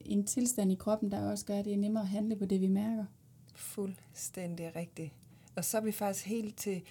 en 0.00 0.26
tilstand 0.26 0.72
i 0.72 0.74
kroppen, 0.74 1.10
der 1.10 1.30
også 1.30 1.44
gør, 1.46 1.58
at 1.58 1.64
det 1.64 1.72
er 1.72 1.76
nemmere 1.76 2.02
at 2.02 2.08
handle 2.08 2.36
på 2.36 2.44
det, 2.44 2.60
vi 2.60 2.66
mærker. 2.66 3.04
fuldstændig 3.54 4.76
rigtigt. 4.76 5.12
Og 5.56 5.64
så 5.64 5.76
er 5.76 5.80
vi 5.80 5.92
faktisk 5.92 6.26
helt 6.26 6.56
til, 6.56 6.82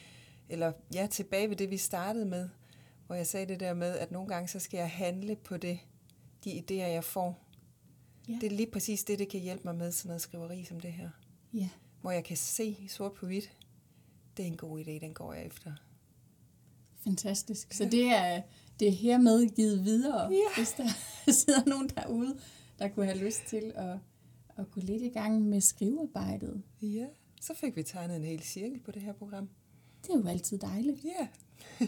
eller 0.50 0.72
ja, 0.94 1.08
tilbage 1.12 1.50
ved 1.50 1.56
det, 1.56 1.70
vi 1.72 1.78
startede 1.78 2.26
med, 2.26 2.50
hvor 3.08 3.16
jeg 3.16 3.28
sagde 3.28 3.46
det 3.46 3.60
der 3.60 3.74
med, 3.74 3.98
at 3.98 4.12
nogle 4.12 4.28
gange 4.30 4.48
så 4.48 4.60
skal 4.60 4.78
jeg 4.78 4.90
handle 4.92 5.36
på 5.36 5.58
det, 5.58 5.80
de 6.44 6.52
idéer, 6.52 6.74
jeg 6.88 7.04
får. 7.04 7.40
Ja. 8.30 8.38
Det 8.42 8.44
er 8.52 8.56
lige 8.56 8.72
præcis 8.72 9.04
det, 9.04 9.20
det 9.20 9.30
kan 9.30 9.40
hjælpe 9.40 9.64
mig 9.64 9.76
med, 9.76 9.92
sådan 9.92 10.08
noget 10.10 10.22
skriveri 10.22 10.64
som 10.64 10.80
det 10.80 10.94
her. 10.94 11.10
Ja. 11.54 11.70
Hvor 12.02 12.12
jeg 12.12 12.24
kan 12.24 12.38
se 12.38 12.78
sort 12.90 13.14
på 13.14 13.26
hvidt, 13.26 13.52
det 14.38 14.44
er 14.44 14.48
en 14.48 14.58
god 14.58 14.80
idé, 14.80 14.92
den 14.92 15.14
går 15.14 15.34
jeg 15.34 15.46
efter. 15.46 15.72
Fantastisk. 17.04 17.74
Så 17.74 17.86
det 17.86 18.06
er, 18.06 18.42
det 18.80 18.88
er 18.88 18.92
hermed 18.92 19.50
givet 19.56 19.86
videre, 19.86 20.32
Ja. 20.32 20.38
hvis 20.58 20.72
der 20.78 20.88
sidder 21.46 21.66
nogen 21.66 21.90
derude, 21.90 22.38
der 22.80 22.88
kunne 22.88 23.06
have 23.06 23.18
lyst 23.26 23.42
til 23.50 23.72
at, 23.76 23.98
at 24.58 24.72
gå 24.72 24.82
lidt 24.84 25.02
i 25.02 25.10
gang 25.10 25.42
med 25.42 25.62
skrivearbejdet. 25.62 26.64
Ja, 26.82 27.06
så 27.42 27.54
fik 27.54 27.76
vi 27.76 27.84
tegnet 27.84 28.16
en 28.18 28.24
hel 28.24 28.40
cirkel 28.44 28.80
på 28.80 28.92
det 28.92 29.02
her 29.02 29.14
program. 29.14 29.50
Det 30.04 30.10
er 30.10 30.18
jo 30.18 30.28
altid 30.28 30.58
dejligt. 30.58 31.04
Ja. 31.06 31.28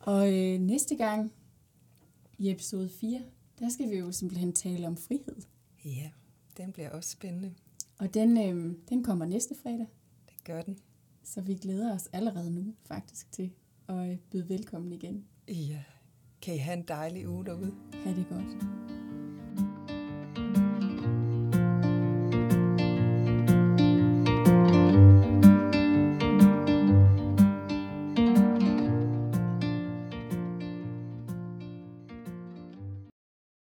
Og 0.00 0.32
øh, 0.38 0.60
næste 0.60 0.96
gang 0.96 1.32
i 2.38 2.50
episode 2.50 2.88
4, 2.88 3.20
der 3.58 3.68
skal 3.68 3.90
vi 3.90 3.96
jo 3.96 4.12
simpelthen 4.12 4.52
tale 4.52 4.86
om 4.86 4.96
frihed. 4.96 5.36
Ja, 5.84 6.10
den 6.56 6.72
bliver 6.72 6.90
også 6.90 7.10
spændende. 7.10 7.54
Og 7.98 8.14
den, 8.14 8.38
øh, 8.38 8.74
den 8.88 9.04
kommer 9.04 9.24
næste 9.26 9.54
fredag, 9.62 9.86
Det 10.28 10.44
gør 10.44 10.62
den. 10.62 10.78
så 11.24 11.40
vi 11.40 11.54
glæder 11.54 11.94
os 11.94 12.08
allerede 12.12 12.50
nu 12.50 12.74
faktisk 12.84 13.32
til 13.32 13.50
og 13.92 14.18
byde 14.30 14.48
velkommen 14.48 14.92
igen. 14.92 15.24
Ja. 15.48 15.82
Kan 16.42 16.54
I 16.54 16.58
have 16.58 16.76
en 16.76 16.84
dejlig 16.88 17.28
uge 17.28 17.44
derude? 17.44 17.74
Ha' 18.04 18.10
det 18.10 18.26
godt. 18.28 19.01